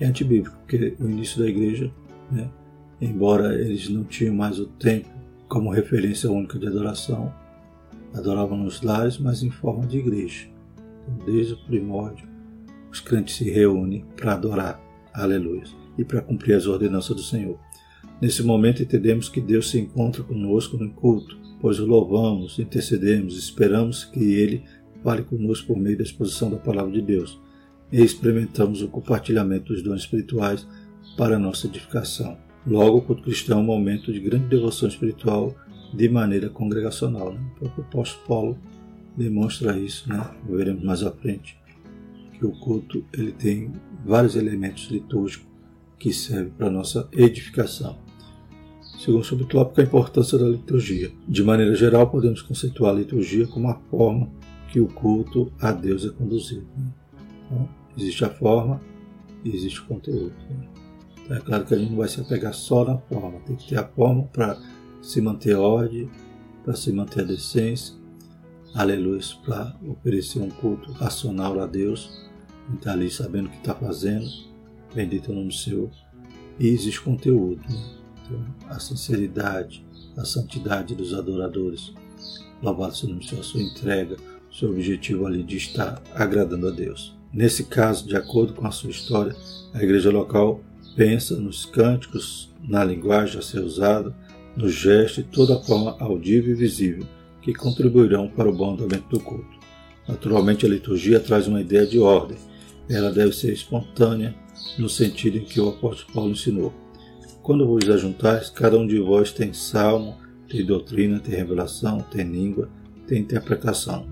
é 0.00 0.06
antibíblico, 0.06 0.56
porque 0.58 0.96
o 0.98 1.08
início 1.08 1.38
da 1.38 1.48
igreja, 1.48 1.90
né, 2.30 2.50
embora 3.00 3.54
eles 3.54 3.88
não 3.88 4.04
tinham 4.04 4.34
mais 4.34 4.58
o 4.58 4.66
templo 4.66 5.12
como 5.48 5.70
referência 5.70 6.30
única 6.30 6.58
de 6.58 6.66
adoração, 6.66 7.32
adoravam 8.14 8.58
nos 8.58 8.82
lares, 8.82 9.18
mas 9.18 9.42
em 9.42 9.50
forma 9.50 9.86
de 9.86 9.98
igreja. 9.98 10.48
Desde 11.24 11.54
o 11.54 11.58
primórdio, 11.58 12.28
os 12.90 13.00
crentes 13.00 13.36
se 13.36 13.50
reúnem 13.50 14.04
para 14.16 14.34
adorar, 14.34 14.80
aleluia, 15.12 15.64
e 15.98 16.04
para 16.04 16.20
cumprir 16.20 16.54
as 16.54 16.66
ordenanças 16.66 17.16
do 17.16 17.22
Senhor. 17.22 17.58
Nesse 18.20 18.42
momento 18.42 18.82
entendemos 18.82 19.28
que 19.28 19.40
Deus 19.40 19.70
se 19.70 19.78
encontra 19.78 20.22
conosco 20.22 20.76
no 20.76 20.90
culto, 20.90 21.38
pois 21.60 21.78
o 21.78 21.86
louvamos, 21.86 22.58
intercedemos, 22.58 23.36
esperamos 23.36 24.04
que 24.04 24.34
Ele 24.34 24.64
fale 25.02 25.22
conosco 25.22 25.68
por 25.68 25.78
meio 25.78 25.96
da 25.96 26.02
exposição 26.02 26.50
da 26.50 26.56
palavra 26.56 26.92
de 26.92 27.02
Deus 27.02 27.40
e 27.92 28.02
experimentamos 28.02 28.82
o 28.82 28.88
compartilhamento 28.88 29.72
dos 29.72 29.82
dons 29.82 30.02
espirituais 30.02 30.66
para 31.16 31.38
nossa 31.38 31.66
edificação. 31.66 32.36
Logo, 32.66 32.98
o 32.98 33.02
culto 33.02 33.22
cristão 33.22 33.58
é 33.58 33.62
um 33.62 33.64
momento 33.64 34.12
de 34.12 34.20
grande 34.20 34.46
devoção 34.46 34.88
espiritual 34.88 35.54
de 35.92 36.08
maneira 36.08 36.48
congregacional. 36.48 37.32
Né? 37.32 37.40
O 37.40 37.58
próprio 37.58 37.84
apóstolo 37.84 38.26
Paulo 38.26 38.58
demonstra 39.16 39.78
isso, 39.78 40.08
né? 40.08 40.30
veremos 40.48 40.82
mais 40.82 41.02
à 41.02 41.10
frente 41.10 41.58
que 42.40 42.46
o 42.46 42.52
culto 42.52 43.04
ele 43.12 43.32
tem 43.32 43.70
vários 44.04 44.34
elementos 44.34 44.84
litúrgicos 44.90 45.46
que 45.98 46.12
servem 46.12 46.50
para 46.50 46.68
a 46.68 46.70
nossa 46.70 47.06
edificação. 47.12 47.98
Segundo 48.98 49.24
subtópico, 49.24 49.80
a 49.80 49.84
importância 49.84 50.38
da 50.38 50.48
liturgia. 50.48 51.10
De 51.28 51.42
maneira 51.42 51.74
geral, 51.74 52.10
podemos 52.10 52.40
conceituar 52.40 52.94
a 52.94 52.98
liturgia 52.98 53.46
como 53.46 53.68
a 53.68 53.74
forma 53.90 54.30
que 54.70 54.80
o 54.80 54.86
culto 54.86 55.52
a 55.60 55.72
Deus 55.72 56.06
é 56.06 56.10
conduzido. 56.10 56.66
Né? 56.76 56.92
Então, 57.44 57.68
existe 57.96 58.24
a 58.24 58.30
forma 58.30 58.80
e 59.44 59.54
existe 59.54 59.80
o 59.80 59.84
conteúdo. 59.84 60.34
Né? 60.48 60.68
Então, 61.24 61.36
é 61.36 61.40
claro 61.40 61.64
que 61.66 61.74
a 61.74 61.78
gente 61.78 61.90
não 61.90 61.98
vai 61.98 62.08
se 62.08 62.20
apegar 62.20 62.54
só 62.54 62.84
na 62.84 62.98
forma, 62.98 63.40
tem 63.40 63.56
que 63.56 63.68
ter 63.68 63.78
a 63.78 63.86
forma 63.86 64.24
para 64.24 64.58
se 65.02 65.20
manter 65.20 65.54
ordem, 65.56 66.10
para 66.64 66.74
se 66.74 66.92
manter 66.92 67.20
a 67.20 67.24
decência, 67.24 67.94
aleluia, 68.74 69.20
para 69.44 69.74
oferecer 69.86 70.40
um 70.40 70.50
culto 70.50 70.92
racional 70.92 71.58
a 71.60 71.66
Deus, 71.66 72.28
está 72.74 72.92
ali 72.92 73.10
sabendo 73.10 73.46
o 73.46 73.50
que 73.50 73.58
está 73.58 73.74
fazendo, 73.74 74.28
bendito 74.94 75.30
é 75.30 75.32
o 75.32 75.36
nome 75.36 75.48
do 75.48 75.54
Senhor, 75.54 75.90
e 76.58 76.68
existe 76.68 77.00
conteúdo, 77.00 77.60
né? 77.68 77.76
então, 78.24 78.44
a 78.68 78.78
sinceridade, 78.78 79.84
a 80.16 80.24
santidade 80.24 80.94
dos 80.94 81.14
adoradores, 81.14 81.92
louvado 82.62 82.94
seja 82.94 83.06
o 83.06 83.10
nome 83.10 83.24
do 83.24 83.28
Senhor, 83.28 83.40
a 83.40 83.44
sua 83.44 83.62
entrega, 83.62 84.16
seu 84.52 84.70
objetivo 84.70 85.26
ali 85.26 85.42
de 85.42 85.56
estar 85.56 86.02
agradando 86.14 86.68
a 86.68 86.70
Deus. 86.70 87.16
Nesse 87.32 87.64
caso, 87.64 88.06
de 88.06 88.16
acordo 88.16 88.54
com 88.54 88.66
a 88.66 88.72
sua 88.72 88.90
história, 88.90 89.34
a 89.72 89.82
igreja 89.82 90.10
local 90.10 90.60
pensa 90.96 91.36
nos 91.36 91.64
cânticos, 91.64 92.52
na 92.62 92.84
linguagem 92.84 93.38
a 93.38 93.42
ser 93.42 93.60
usada, 93.60 94.14
no 94.56 94.68
gesto 94.68 95.20
e 95.20 95.24
toda 95.24 95.56
a 95.56 95.62
forma 95.62 95.96
audível 96.00 96.52
e 96.52 96.56
visível 96.56 97.06
que 97.42 97.54
contribuirão 97.54 98.28
para 98.28 98.48
o 98.48 98.54
bom 98.54 98.74
andamento 98.74 99.08
do 99.08 99.20
culto. 99.20 99.58
Naturalmente, 100.06 100.66
a 100.66 100.68
liturgia 100.68 101.20
traz 101.20 101.46
uma 101.46 101.60
ideia 101.60 101.86
de 101.86 101.98
ordem, 101.98 102.36
ela 102.88 103.10
deve 103.10 103.32
ser 103.32 103.52
espontânea, 103.52 104.34
no 104.78 104.88
sentido 104.88 105.38
em 105.38 105.44
que 105.44 105.60
o 105.60 105.68
apóstolo 105.68 106.12
Paulo 106.12 106.30
ensinou. 106.32 106.72
Quando 107.42 107.66
vos 107.66 107.88
ajuntais, 107.88 108.50
cada 108.50 108.78
um 108.78 108.86
de 108.86 108.98
vós 108.98 109.32
tem 109.32 109.52
salmo, 109.52 110.16
tem 110.48 110.64
doutrina, 110.64 111.20
tem 111.20 111.34
revelação, 111.34 112.00
tem 112.10 112.24
língua, 112.24 112.68
tem 113.06 113.20
interpretação. 113.20 114.06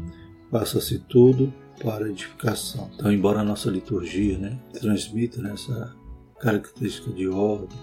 Faça-se 0.51 1.01
tudo 1.01 1.53
para 1.83 2.09
edificação. 2.09 2.91
Então, 2.95 3.13
embora 3.13 3.41
a 3.41 3.45
nossa 3.45 3.71
liturgia 3.71 4.39
né, 4.39 4.59
transmita 4.73 5.43
né, 5.43 5.53
essa 5.53 5.95
característica 6.41 7.11
de 7.11 7.29
ordem, 7.29 7.79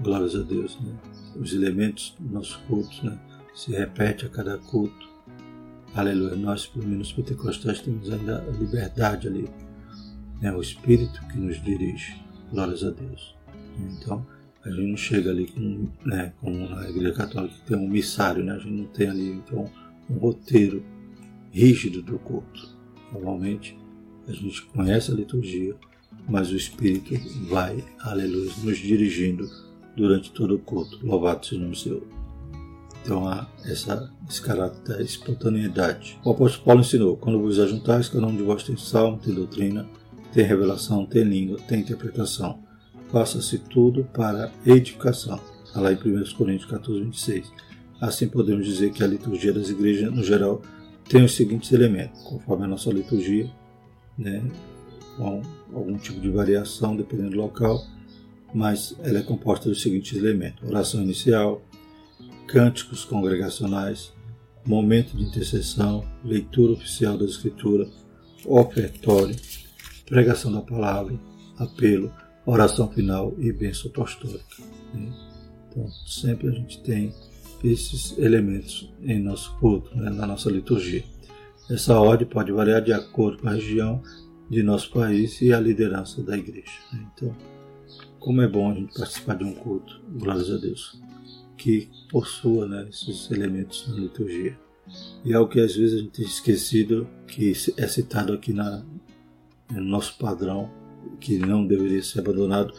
glórias 0.00 0.34
a 0.34 0.42
Deus, 0.42 0.78
né, 0.80 0.92
os 1.36 1.52
elementos 1.52 2.14
dos 2.18 2.30
nossos 2.30 2.56
cultos 2.68 3.02
né, 3.02 3.18
se 3.54 3.72
repete 3.72 4.26
a 4.26 4.28
cada 4.28 4.58
culto. 4.58 5.10
Aleluia. 5.94 6.36
Nós, 6.36 6.66
pelo 6.66 6.86
menos 6.86 7.12
pentecostais, 7.12 7.80
temos 7.80 8.10
ainda 8.10 8.42
a 8.42 8.50
liberdade 8.50 9.28
ali 9.28 9.48
é 10.42 10.52
o 10.52 10.60
Espírito 10.60 11.24
que 11.28 11.38
nos 11.38 11.62
dirige. 11.62 12.20
Glórias 12.50 12.82
a 12.82 12.90
Deus. 12.90 13.34
Então, 13.78 14.26
a 14.64 14.70
gente 14.70 14.88
não 14.88 14.96
chega 14.96 15.30
ali 15.30 15.46
com, 15.46 15.88
né, 16.04 16.32
como 16.40 16.68
na 16.68 16.88
Igreja 16.90 17.14
Católica, 17.14 17.54
que 17.54 17.66
tem 17.66 17.76
um 17.76 17.88
missário, 17.88 18.44
né? 18.44 18.52
a 18.52 18.58
gente 18.58 18.72
não 18.72 18.86
tem 18.86 19.08
ali 19.08 19.28
então, 19.30 19.70
um 20.10 20.14
roteiro 20.18 20.84
rígido 21.50 22.02
do 22.02 22.18
culto. 22.18 22.76
Normalmente, 23.12 23.78
a 24.26 24.32
gente 24.32 24.62
conhece 24.66 25.10
a 25.10 25.14
liturgia, 25.14 25.74
mas 26.28 26.50
o 26.50 26.56
Espírito 26.56 27.14
vai, 27.48 27.84
aleluia, 28.00 28.52
nos 28.62 28.78
dirigindo 28.78 29.48
durante 29.96 30.30
todo 30.32 30.56
o 30.56 30.58
culto. 30.58 31.04
Louvado 31.04 31.46
seja 31.46 31.60
o 31.60 31.64
nome 31.64 31.76
Senhor. 31.76 32.21
Então 33.02 33.26
há 33.26 33.48
essa, 33.64 34.10
esse 34.28 34.40
caráter 34.40 34.80
da 34.82 35.02
espontaneidade. 35.02 36.18
O 36.24 36.30
apóstolo 36.30 36.64
Paulo 36.64 36.80
ensinou: 36.80 37.16
quando 37.16 37.40
vos 37.40 37.58
ajuntais, 37.58 38.08
cada 38.08 38.26
um 38.26 38.36
de 38.36 38.42
vós 38.42 38.62
tem 38.62 38.76
salmo, 38.76 39.18
tem 39.18 39.34
doutrina, 39.34 39.86
tem 40.32 40.44
revelação, 40.44 41.04
tem 41.04 41.24
língua, 41.24 41.58
tem 41.66 41.80
interpretação. 41.80 42.60
Faça-se 43.10 43.58
tudo 43.58 44.04
para 44.04 44.50
edificação. 44.64 45.38
Está 45.64 45.80
lá 45.80 45.92
em 45.92 45.96
1 45.96 46.34
Coríntios 46.36 46.70
14, 46.70 47.02
26. 47.02 47.52
Assim 48.00 48.28
podemos 48.28 48.66
dizer 48.66 48.92
que 48.92 49.02
a 49.02 49.06
liturgia 49.06 49.52
das 49.52 49.68
igrejas, 49.68 50.12
no 50.12 50.22
geral, 50.22 50.62
tem 51.08 51.24
os 51.24 51.34
seguintes 51.34 51.72
elementos, 51.72 52.22
conforme 52.22 52.64
a 52.64 52.68
nossa 52.68 52.90
liturgia, 52.90 53.50
né, 54.16 54.42
com 55.16 55.42
algum 55.74 55.96
tipo 55.98 56.20
de 56.20 56.30
variação 56.30 56.96
dependendo 56.96 57.30
do 57.30 57.36
local, 57.36 57.84
mas 58.54 58.96
ela 59.02 59.18
é 59.18 59.22
composta 59.22 59.68
dos 59.68 59.82
seguintes 59.82 60.16
elementos: 60.16 60.68
oração 60.68 61.02
inicial, 61.02 61.62
cânticos 62.52 63.02
congregacionais, 63.06 64.12
momento 64.66 65.16
de 65.16 65.24
intercessão, 65.24 66.04
leitura 66.22 66.72
oficial 66.72 67.16
da 67.16 67.24
Escritura, 67.24 67.88
ofertório, 68.44 69.34
pregação 70.04 70.52
da 70.52 70.60
palavra, 70.60 71.18
apelo, 71.56 72.12
oração 72.44 72.90
final 72.90 73.34
e 73.38 73.50
bênção 73.50 73.90
apostólica. 73.90 74.62
Né? 74.92 75.10
Então, 75.70 75.88
sempre 76.06 76.48
a 76.48 76.52
gente 76.52 76.82
tem 76.82 77.14
esses 77.64 78.18
elementos 78.18 78.92
em 79.00 79.18
nosso 79.18 79.56
culto, 79.56 79.96
né, 79.96 80.10
na 80.10 80.26
nossa 80.26 80.50
liturgia. 80.50 81.04
Essa 81.70 81.98
ordem 81.98 82.28
pode 82.28 82.52
variar 82.52 82.82
de 82.82 82.92
acordo 82.92 83.38
com 83.38 83.48
a 83.48 83.52
região 83.52 84.02
de 84.50 84.62
nosso 84.62 84.90
país 84.90 85.40
e 85.40 85.54
a 85.54 85.60
liderança 85.60 86.22
da 86.22 86.36
igreja. 86.36 86.72
Né? 86.92 87.08
Então, 87.14 87.34
como 88.18 88.42
é 88.42 88.48
bom 88.48 88.70
a 88.70 88.74
gente 88.74 88.92
participar 88.92 89.36
de 89.36 89.44
um 89.44 89.54
culto, 89.54 90.02
glórias 90.10 90.50
a 90.50 90.58
Deus, 90.58 91.00
que 91.62 91.88
possua 92.10 92.66
né, 92.66 92.88
esses 92.90 93.30
elementos 93.30 93.86
na 93.86 93.94
liturgia. 93.94 94.58
E 95.24 95.32
é 95.32 95.38
o 95.38 95.46
que 95.46 95.60
às 95.60 95.76
vezes 95.76 95.94
a 95.94 96.02
gente 96.02 96.10
tem 96.10 96.24
esquecido, 96.24 97.06
que 97.28 97.52
é 97.76 97.86
citado 97.86 98.32
aqui 98.32 98.52
na, 98.52 98.84
no 99.70 99.80
nosso 99.80 100.18
padrão, 100.18 100.68
que 101.20 101.38
não 101.38 101.64
deveria 101.64 102.02
ser 102.02 102.18
abandonado, 102.18 102.74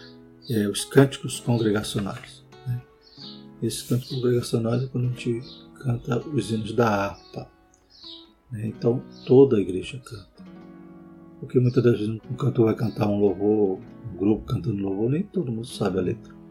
é 0.49 0.67
os 0.67 0.83
cânticos 0.83 1.39
congregacionais. 1.39 2.43
Né? 2.67 2.81
Esses 3.61 3.83
cânticos 3.83 4.17
congregacionais 4.17 4.83
é 4.83 4.87
quando 4.87 5.05
a 5.05 5.11
gente 5.11 5.41
canta 5.79 6.19
os 6.27 6.51
hinos 6.51 6.73
da 6.73 6.89
harpa. 6.89 7.49
Né? 8.51 8.67
Então 8.67 9.01
toda 9.25 9.55
a 9.55 9.61
igreja 9.61 9.97
canta. 10.03 10.43
Porque 11.39 11.57
muitas 11.57 11.81
das 11.81 11.99
vezes 11.99 12.09
um 12.09 12.35
cantor 12.35 12.65
vai 12.65 12.75
cantar 12.75 13.07
um 13.07 13.17
louvor, 13.17 13.79
um 14.13 14.17
grupo 14.17 14.45
cantando 14.45 14.83
louvor, 14.83 15.09
nem 15.09 15.23
todo 15.23 15.53
mundo 15.53 15.67
sabe 15.67 15.99
a 15.99 16.01
letra. 16.01 16.42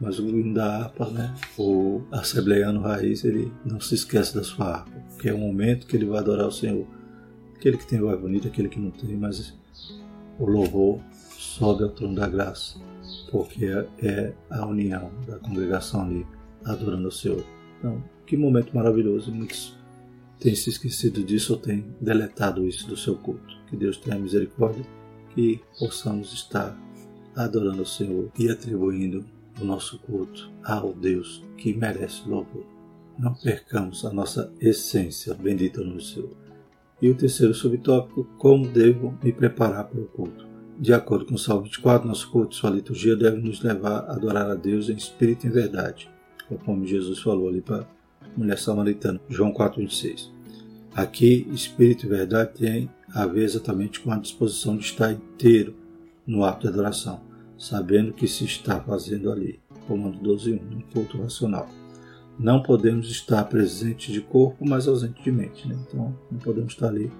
Mas 0.00 0.18
o 0.18 0.28
hino 0.28 0.54
da 0.54 0.84
harpa, 0.84 1.08
né? 1.10 1.34
o 1.58 2.02
assembleiano 2.12 2.80
raiz, 2.80 3.24
ele 3.24 3.52
não 3.64 3.80
se 3.80 3.94
esquece 3.96 4.34
da 4.34 4.44
sua 4.44 4.66
harpa, 4.66 4.92
porque 5.10 5.28
é 5.28 5.34
o 5.34 5.38
momento 5.38 5.86
que 5.86 5.96
ele 5.96 6.06
vai 6.06 6.18
adorar 6.18 6.46
o 6.46 6.52
Senhor. 6.52 6.86
Aquele 7.56 7.76
que 7.76 7.86
tem 7.86 7.98
voz 7.98 8.20
bonita, 8.20 8.46
aquele 8.46 8.68
que 8.68 8.78
não 8.78 8.92
tem, 8.92 9.16
mas 9.16 9.52
o 10.38 10.46
louvor 10.46 11.00
sobe 11.36 11.82
ao 11.82 11.90
trono 11.90 12.14
da 12.14 12.28
graça, 12.28 12.78
porque 13.32 13.66
é 14.00 14.32
a 14.48 14.64
união 14.66 15.10
da 15.26 15.38
congregação 15.38 16.02
ali 16.02 16.24
adorando 16.64 17.08
o 17.08 17.12
Senhor. 17.12 17.44
Então, 17.78 18.02
que 18.26 18.36
momento 18.36 18.74
maravilhoso. 18.74 19.32
Muitos 19.32 19.76
têm 20.38 20.54
se 20.54 20.70
esquecido 20.70 21.24
disso 21.24 21.54
ou 21.54 21.58
têm 21.58 21.84
deletado 22.00 22.66
isso 22.66 22.86
do 22.86 22.96
seu 22.96 23.16
culto. 23.16 23.56
Que 23.68 23.76
Deus 23.76 23.96
tenha 23.96 24.18
misericórdia, 24.18 24.84
que 25.34 25.60
possamos 25.78 26.32
estar 26.32 26.76
adorando 27.34 27.82
o 27.82 27.86
Senhor 27.86 28.30
e 28.38 28.50
atribuindo 28.50 29.24
o 29.60 29.64
nosso 29.64 29.98
culto 29.98 30.50
ao 30.64 30.92
Deus 30.92 31.44
que 31.56 31.74
merece 31.74 32.28
louvor. 32.28 32.64
Não 33.18 33.34
percamos 33.34 34.04
a 34.04 34.12
nossa 34.12 34.52
essência, 34.60 35.34
bendita 35.34 35.80
no 35.82 36.00
Senhor. 36.00 36.30
E 37.02 37.10
o 37.10 37.14
terceiro 37.14 37.54
subtópico, 37.54 38.24
como 38.38 38.68
devo 38.68 39.16
me 39.22 39.32
preparar 39.32 39.84
para 39.84 40.00
o 40.00 40.06
culto. 40.06 40.46
De 40.78 40.92
acordo 40.92 41.26
com 41.26 41.34
o 41.34 41.38
Salmo 41.38 41.64
24, 41.64 42.06
nosso 42.06 42.30
culto, 42.30 42.54
sua 42.54 42.70
liturgia 42.70 43.16
deve 43.16 43.40
nos 43.40 43.60
levar 43.62 44.04
a 44.04 44.12
adorar 44.12 44.48
a 44.48 44.54
Deus 44.54 44.88
em 44.88 44.94
espírito 44.94 45.44
e 45.44 45.48
em 45.48 45.52
verdade, 45.52 46.08
conforme 46.48 46.86
Jesus 46.86 47.18
falou 47.18 47.48
ali 47.48 47.60
para 47.60 47.80
a 47.80 48.38
mulher 48.38 48.58
samaritana, 48.58 49.20
João 49.28 49.52
4,26. 49.52 50.30
Aqui, 50.94 51.46
espírito 51.52 52.06
e 52.06 52.08
verdade 52.08 52.54
tem 52.54 52.90
a 53.12 53.26
ver 53.26 53.42
exatamente 53.42 54.00
com 54.00 54.12
a 54.12 54.18
disposição 54.18 54.76
de 54.76 54.84
estar 54.84 55.12
inteiro 55.12 55.74
no 56.26 56.44
ato 56.44 56.62
de 56.62 56.72
adoração, 56.72 57.20
sabendo 57.58 58.12
que 58.12 58.26
se 58.26 58.44
está 58.44 58.80
fazendo 58.80 59.30
ali. 59.30 59.60
Comando 59.86 60.18
12.1, 60.20 60.60
no 60.62 60.82
culto 60.92 61.20
racional 61.20 61.68
não 62.38 62.62
podemos 62.62 63.10
estar 63.10 63.44
presentes 63.44 64.14
de 64.14 64.20
corpo, 64.20 64.64
mas 64.64 64.86
ausente 64.86 65.22
de 65.22 65.32
mente. 65.32 65.66
Né? 65.66 65.76
Então, 65.86 66.16
não 66.30 66.38
podemos 66.38 66.72
estar 66.72 66.88
ali 66.88 67.10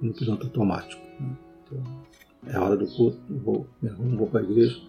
no 0.00 0.12
piloto 0.12 0.46
automático. 0.46 1.02
Né? 1.20 1.36
Então, 1.64 1.82
é 2.46 2.58
hora 2.58 2.76
do 2.76 2.86
culto, 2.86 3.18
eu 3.28 3.38
vou, 3.38 3.66
arrumo, 3.82 4.16
vou 4.16 4.26
para 4.28 4.40
a 4.40 4.44
igreja, 4.44 4.80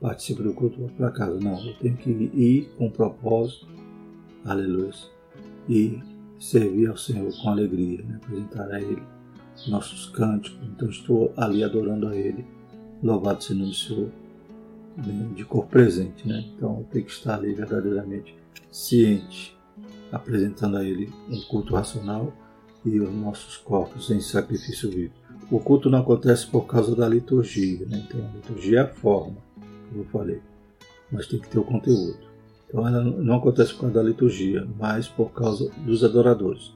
participo 0.00 0.42
do 0.42 0.52
culto, 0.52 0.80
vou 0.80 0.88
para 0.88 1.10
casa. 1.12 1.38
Não, 1.38 1.64
eu 1.64 1.74
tenho 1.74 1.96
que 1.96 2.10
ir 2.10 2.68
com 2.76 2.90
propósito, 2.90 3.68
aleluia, 4.44 4.90
e 5.68 6.00
servir 6.38 6.88
ao 6.88 6.96
Senhor 6.96 7.30
com 7.40 7.48
alegria, 7.48 8.02
né? 8.02 8.16
apresentar 8.22 8.68
a 8.70 8.80
Ele 8.80 9.02
nossos 9.68 10.06
cânticos. 10.06 10.58
Então, 10.68 10.88
estou 10.88 11.32
ali 11.36 11.62
adorando 11.62 12.08
a 12.08 12.16
Ele. 12.16 12.44
Louvado 13.02 13.42
seja 13.42 13.62
o 13.62 13.74
Senhor, 13.74 14.10
né? 14.96 15.30
de 15.34 15.44
corpo 15.44 15.70
presente. 15.70 16.26
Né? 16.26 16.44
Então, 16.54 16.86
tenho 16.90 17.04
que 17.04 17.12
estar 17.12 17.34
ali 17.34 17.52
verdadeiramente 17.54 18.36
ciente, 18.70 19.56
apresentando 20.10 20.76
a 20.76 20.84
Ele 20.84 21.12
um 21.28 21.40
culto 21.42 21.74
racional 21.74 22.32
e 22.84 23.00
os 23.00 23.12
nossos 23.12 23.56
corpos 23.56 24.10
em 24.10 24.20
sacrifício 24.20 24.90
vivo. 24.90 25.12
O 25.50 25.60
culto 25.60 25.90
não 25.90 26.00
acontece 26.00 26.46
por 26.46 26.62
causa 26.62 26.94
da 26.96 27.08
liturgia, 27.08 27.86
né? 27.86 28.04
então 28.06 28.20
a 28.20 28.36
liturgia 28.36 28.78
é 28.78 28.82
a 28.82 28.88
forma, 28.88 29.36
como 29.88 30.02
eu 30.02 30.06
falei, 30.06 30.40
mas 31.10 31.26
tem 31.26 31.38
que 31.38 31.48
ter 31.48 31.58
o 31.58 31.64
conteúdo. 31.64 32.18
Então 32.68 32.86
ela 32.86 33.02
não 33.02 33.36
acontece 33.36 33.72
por 33.74 33.82
causa 33.82 33.94
da 33.94 34.02
liturgia, 34.02 34.66
mas 34.78 35.06
por 35.06 35.30
causa 35.32 35.70
dos 35.84 36.02
adoradores. 36.02 36.74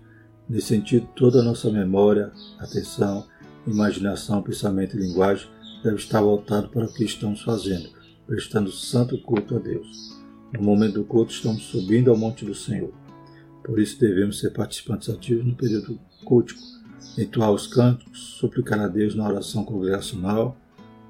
Nesse 0.49 0.69
sentido, 0.69 1.09
toda 1.17 1.41
a 1.41 1.43
nossa 1.43 1.71
memória, 1.71 2.33
atenção, 2.59 3.27
imaginação, 3.67 4.43
pensamento 4.43 4.97
e 4.97 5.01
linguagem 5.01 5.49
deve 5.83 5.97
estar 5.97 6.21
voltado 6.21 6.69
para 6.69 6.87
o 6.87 6.93
que 6.93 7.05
estamos 7.05 7.43
fazendo, 7.43 7.91
prestando 8.27 8.71
santo 8.71 9.19
culto 9.19 9.57
a 9.57 9.59
Deus. 9.59 10.19
No 10.53 10.63
momento 10.63 10.95
do 10.95 11.05
culto, 11.05 11.33
estamos 11.33 11.63
subindo 11.65 12.11
ao 12.11 12.17
monte 12.17 12.45
do 12.45 12.55
Senhor. 12.55 12.93
Por 13.65 13.79
isso 13.79 14.01
devemos 14.01 14.39
ser 14.41 14.51
participantes 14.51 15.09
ativos 15.09 15.45
no 15.45 15.55
período 15.55 15.99
cultico, 16.25 16.61
entoar 17.17 17.53
os 17.53 17.67
cânticos, 17.67 18.37
suplicar 18.39 18.81
a 18.81 18.89
Deus 18.89 19.15
na 19.15 19.29
oração 19.29 19.65
congregacional, 19.65 20.57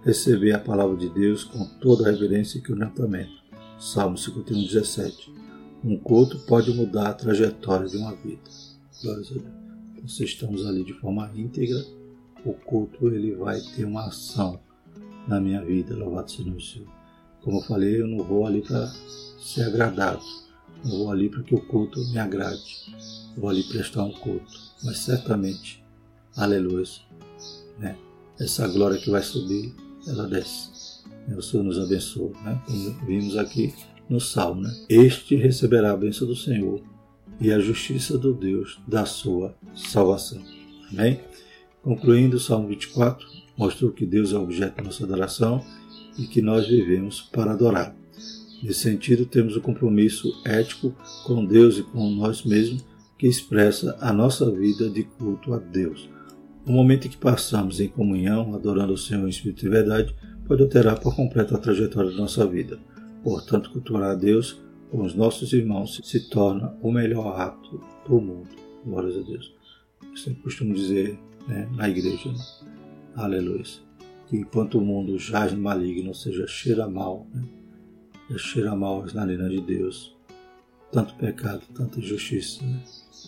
receber 0.02 0.52
a 0.52 0.58
palavra 0.58 0.96
de 0.96 1.08
Deus 1.08 1.44
com 1.44 1.64
toda 1.80 2.08
a 2.08 2.12
reverência 2.12 2.58
e 2.58 2.62
quebrantamento. 2.62 3.40
Salmo 3.78 4.16
51, 4.16 4.62
17. 4.62 5.32
Um 5.82 5.96
culto 5.96 6.38
pode 6.40 6.70
mudar 6.72 7.08
a 7.08 7.14
trajetória 7.14 7.88
de 7.88 7.96
uma 7.96 8.14
vida. 8.14 8.42
Glórias 9.02 9.30
a 9.30 9.34
Deus. 9.34 10.12
Se 10.14 10.24
estamos 10.24 10.66
ali 10.66 10.84
de 10.84 10.92
forma 10.94 11.30
íntegra, 11.34 11.78
o 12.44 12.52
culto 12.52 13.08
ele 13.08 13.34
vai 13.34 13.60
ter 13.60 13.84
uma 13.84 14.06
ação 14.06 14.60
na 15.26 15.40
minha 15.40 15.62
vida. 15.64 15.94
Louvado 15.94 16.30
seja 16.30 16.50
o 16.50 16.60
Senhor. 16.60 16.88
Como 17.42 17.58
eu 17.58 17.62
falei, 17.62 18.00
eu 18.00 18.06
não 18.06 18.24
vou 18.24 18.46
ali 18.46 18.62
para 18.62 18.86
ser 19.38 19.62
agradado. 19.62 20.22
Eu 20.84 20.90
vou 20.90 21.10
ali 21.10 21.28
para 21.28 21.42
que 21.42 21.54
o 21.54 21.60
culto 21.60 22.00
me 22.10 22.18
agrade. 22.18 22.94
Eu 23.34 23.42
vou 23.42 23.50
ali 23.50 23.62
prestar 23.64 24.04
um 24.04 24.12
culto. 24.12 24.52
Mas 24.82 24.98
certamente, 24.98 25.84
aleluia, 26.36 26.84
né? 27.78 27.96
essa 28.38 28.66
glória 28.66 28.98
que 28.98 29.10
vai 29.10 29.22
subir, 29.22 29.74
ela 30.06 30.26
desce. 30.26 30.70
O 31.36 31.42
Senhor 31.42 31.62
nos 31.62 31.78
abençoe, 31.78 32.32
né? 32.42 32.60
Como 32.66 33.06
vimos 33.06 33.36
aqui 33.36 33.74
no 34.08 34.18
Salmo, 34.18 34.62
né? 34.62 34.74
Este 34.88 35.36
receberá 35.36 35.92
a 35.92 35.96
bênção 35.96 36.26
do 36.26 36.34
Senhor 36.34 36.82
e 37.40 37.52
a 37.52 37.58
justiça 37.58 38.18
do 38.18 38.34
Deus 38.34 38.80
da 38.88 39.04
sua 39.04 39.54
salvação. 39.74 40.42
Amém? 40.90 41.20
Concluindo 41.82 42.36
o 42.36 42.40
Salmo 42.40 42.68
24, 42.68 43.26
mostrou 43.56 43.90
que 43.90 44.04
Deus 44.04 44.32
é 44.32 44.38
objeto 44.38 44.76
da 44.76 44.82
nossa 44.84 45.04
adoração 45.04 45.64
e 46.18 46.26
que 46.26 46.42
nós 46.42 46.66
vivemos 46.66 47.22
para 47.22 47.52
adorar. 47.52 47.96
Nesse 48.62 48.80
sentido, 48.80 49.24
temos 49.24 49.56
o 49.56 49.62
compromisso 49.62 50.30
ético 50.44 50.94
com 51.24 51.44
Deus 51.44 51.78
e 51.78 51.82
com 51.82 52.10
nós 52.10 52.44
mesmos 52.44 52.84
que 53.18 53.26
expressa 53.26 53.96
a 54.00 54.12
nossa 54.12 54.50
vida 54.50 54.90
de 54.90 55.04
culto 55.04 55.54
a 55.54 55.58
Deus. 55.58 56.08
O 56.66 56.72
momento 56.72 57.06
em 57.06 57.10
que 57.10 57.16
passamos 57.16 57.80
em 57.80 57.88
comunhão, 57.88 58.54
adorando 58.54 58.92
o 58.92 58.98
Senhor 58.98 59.26
em 59.26 59.30
espírito 59.30 59.64
e 59.64 59.70
verdade, 59.70 60.14
pode 60.46 60.62
alterar 60.62 61.00
por 61.00 61.16
completo 61.16 61.54
a 61.54 61.58
trajetória 61.58 62.10
da 62.10 62.16
nossa 62.18 62.46
vida. 62.46 62.78
Portanto, 63.22 63.70
cultuar 63.70 64.02
a 64.02 64.14
Deus 64.14 64.60
com 64.90 65.02
os 65.02 65.14
nossos 65.14 65.52
irmãos 65.54 65.98
se 66.04 66.28
torna 66.28 66.76
o 66.82 66.92
melhor 66.92 67.40
ato 67.40 67.82
do 68.06 68.20
mundo. 68.20 68.48
Glórias 68.84 69.16
a 69.16 69.22
Deus. 69.22 69.54
Eu 70.02 70.16
sempre 70.16 70.42
costumo 70.42 70.74
dizer 70.74 71.18
né, 71.50 71.68
na 71.74 71.88
igreja, 71.88 72.30
né? 72.30 72.38
aleluia, 73.16 73.64
que 74.28 74.36
enquanto 74.36 74.78
o 74.78 74.80
mundo 74.80 75.18
jaz 75.18 75.52
no 75.52 75.60
maligno, 75.60 76.08
ou 76.08 76.14
seja, 76.14 76.46
cheira 76.46 76.88
mal, 76.88 77.26
né? 77.34 77.42
e 78.30 78.38
cheira 78.38 78.76
mal 78.76 79.02
as 79.02 79.12
narinas 79.12 79.50
de 79.50 79.60
Deus. 79.60 80.16
Tanto 80.92 81.14
pecado, 81.14 81.62
tanta 81.74 81.98
injustiça, 81.98 82.64
né? 82.64 82.80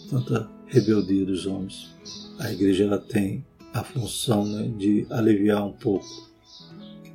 tanta 0.09 0.49
rebeldia 0.67 1.27
dos 1.27 1.47
homens. 1.47 1.93
A 2.39 2.53
igreja 2.53 2.85
ela 2.85 2.99
tem 2.99 3.45
a 3.75 3.83
função 3.83 4.45
né, 4.45 4.73
de 4.77 5.07
aliviar 5.11 5.67
um 5.67 5.73
pouco 5.73 6.07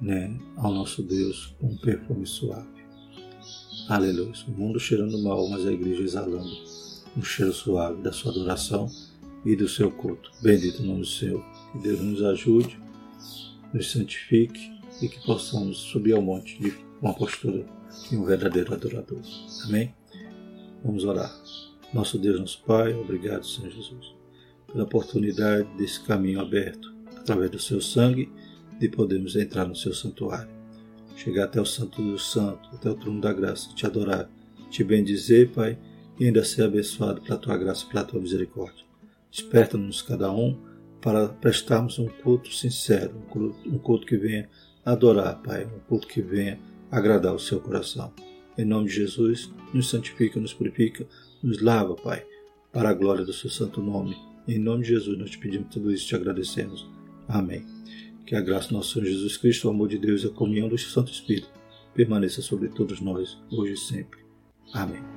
né, 0.02 0.38
ao 0.58 0.74
nosso 0.74 1.02
Deus 1.04 1.56
com 1.60 1.68
um 1.68 1.78
perfume 1.78 2.26
suave. 2.26 2.68
Aleluia. 3.88 4.34
O 4.48 4.52
mundo 4.52 4.80
cheirando 4.80 5.22
mal, 5.22 5.48
mas 5.50 5.66
a 5.66 5.72
igreja 5.72 6.04
exalando 6.04 6.50
um 7.16 7.24
cheiro 7.24 7.54
suave 7.54 8.02
da 8.02 8.12
sua 8.12 8.32
adoração 8.32 8.90
e 9.46 9.56
do 9.56 9.68
seu 9.68 9.92
culto. 9.92 10.32
Bendito 10.42 10.84
nome 10.84 11.02
do 11.02 11.06
Senhor. 11.08 11.44
Que 11.72 11.80
Deus 11.80 12.00
nos 12.02 12.24
ajude, 12.24 12.80
nos 13.74 13.92
santifique 13.92 14.72
e 15.02 15.08
que 15.08 15.24
possamos 15.26 15.78
subir 15.78 16.14
ao 16.14 16.22
monte 16.22 16.60
de 16.60 16.74
uma 17.02 17.14
postura 17.14 17.66
de 18.10 18.18
um 18.18 18.26
verdadeiro 18.26 18.74
adorador. 18.74 19.22
Amém? 19.66 19.94
Vamos 20.84 21.06
orar. 21.06 21.32
Nosso 21.94 22.18
Deus, 22.18 22.40
nosso 22.40 22.64
Pai, 22.64 22.94
obrigado, 22.94 23.46
Senhor 23.46 23.72
Jesus, 23.72 24.14
pela 24.68 24.84
oportunidade 24.84 25.68
desse 25.78 26.02
caminho 26.04 26.42
aberto, 26.42 26.94
através 27.16 27.50
do 27.50 27.60
seu 27.60 27.80
sangue, 27.80 28.32
de 28.80 28.90
podermos 28.90 29.36
entrar 29.36 29.66
no 29.66 29.76
seu 29.76 29.94
santuário, 29.94 30.52
chegar 31.16 31.46
até 31.46 31.60
o 31.60 31.66
Santo 31.66 32.02
dos 32.02 32.32
Santos, 32.32 32.70
até 32.74 32.90
o 32.90 32.96
trono 32.96 33.22
da 33.22 33.34
graça, 33.34 33.74
te 33.74 33.86
adorar, 33.86 34.30
te 34.70 34.84
bendizer, 34.84 35.50
Pai, 35.50 35.80
e 36.20 36.26
ainda 36.26 36.44
ser 36.44 36.64
abençoado 36.64 37.22
pela 37.22 37.38
tua 37.38 37.58
graça 37.58 37.86
pela 37.88 38.04
tua 38.04 38.20
misericórdia. 38.20 38.87
Desperta-nos 39.38 40.02
cada 40.02 40.32
um 40.32 40.58
para 41.00 41.30
prestarmos 41.30 42.00
um 42.00 42.08
culto 42.08 42.52
sincero, 42.52 43.16
um 43.16 43.22
culto, 43.30 43.70
um 43.70 43.78
culto 43.78 44.08
que 44.08 44.18
venha 44.18 44.50
adorar, 44.84 45.40
Pai, 45.44 45.64
um 45.64 45.80
culto 45.88 46.08
que 46.08 46.22
venha 46.22 46.60
agradar 46.90 47.36
o 47.36 47.40
seu 47.40 47.60
coração. 47.60 48.12
Em 48.58 48.66
nome 48.66 48.88
de 48.88 48.96
Jesus, 48.96 49.54
nos 49.72 49.92
santifica, 49.92 50.40
nos 50.40 50.56
purifica, 50.56 51.08
nos 51.44 51.62
lava, 51.62 51.96
Pai, 51.96 52.26
para 52.74 52.90
a 52.90 52.94
glória 52.94 53.24
do 53.24 53.32
seu 53.32 53.50
santo 53.50 53.80
nome. 53.80 54.18
Em 54.48 54.58
nome 54.58 54.82
de 54.82 54.90
Jesus, 54.90 55.16
nós 55.20 55.30
te 55.30 55.38
pedimos 55.38 55.70
tudo 55.70 55.92
isso 55.92 56.06
e 56.06 56.08
te 56.08 56.16
agradecemos. 56.16 56.90
Amém. 57.28 57.64
Que 58.26 58.36
a 58.36 58.42
graça 58.42 58.70
do 58.70 58.74
nosso 58.74 58.94
Senhor 58.94 59.06
Jesus 59.06 59.38
Cristo, 59.38 59.68
o 59.68 59.72
amor 59.72 59.88
de 59.88 60.00
Deus 60.00 60.24
e 60.24 60.28
a 60.28 60.32
comunhão 60.32 60.68
do 60.68 60.78
Santo 60.80 61.12
Espírito 61.12 61.50
permaneça 61.94 62.42
sobre 62.42 62.70
todos 62.70 63.00
nós, 63.02 63.38
hoje 63.52 63.74
e 63.74 63.78
sempre. 63.78 64.20
Amém. 64.74 65.17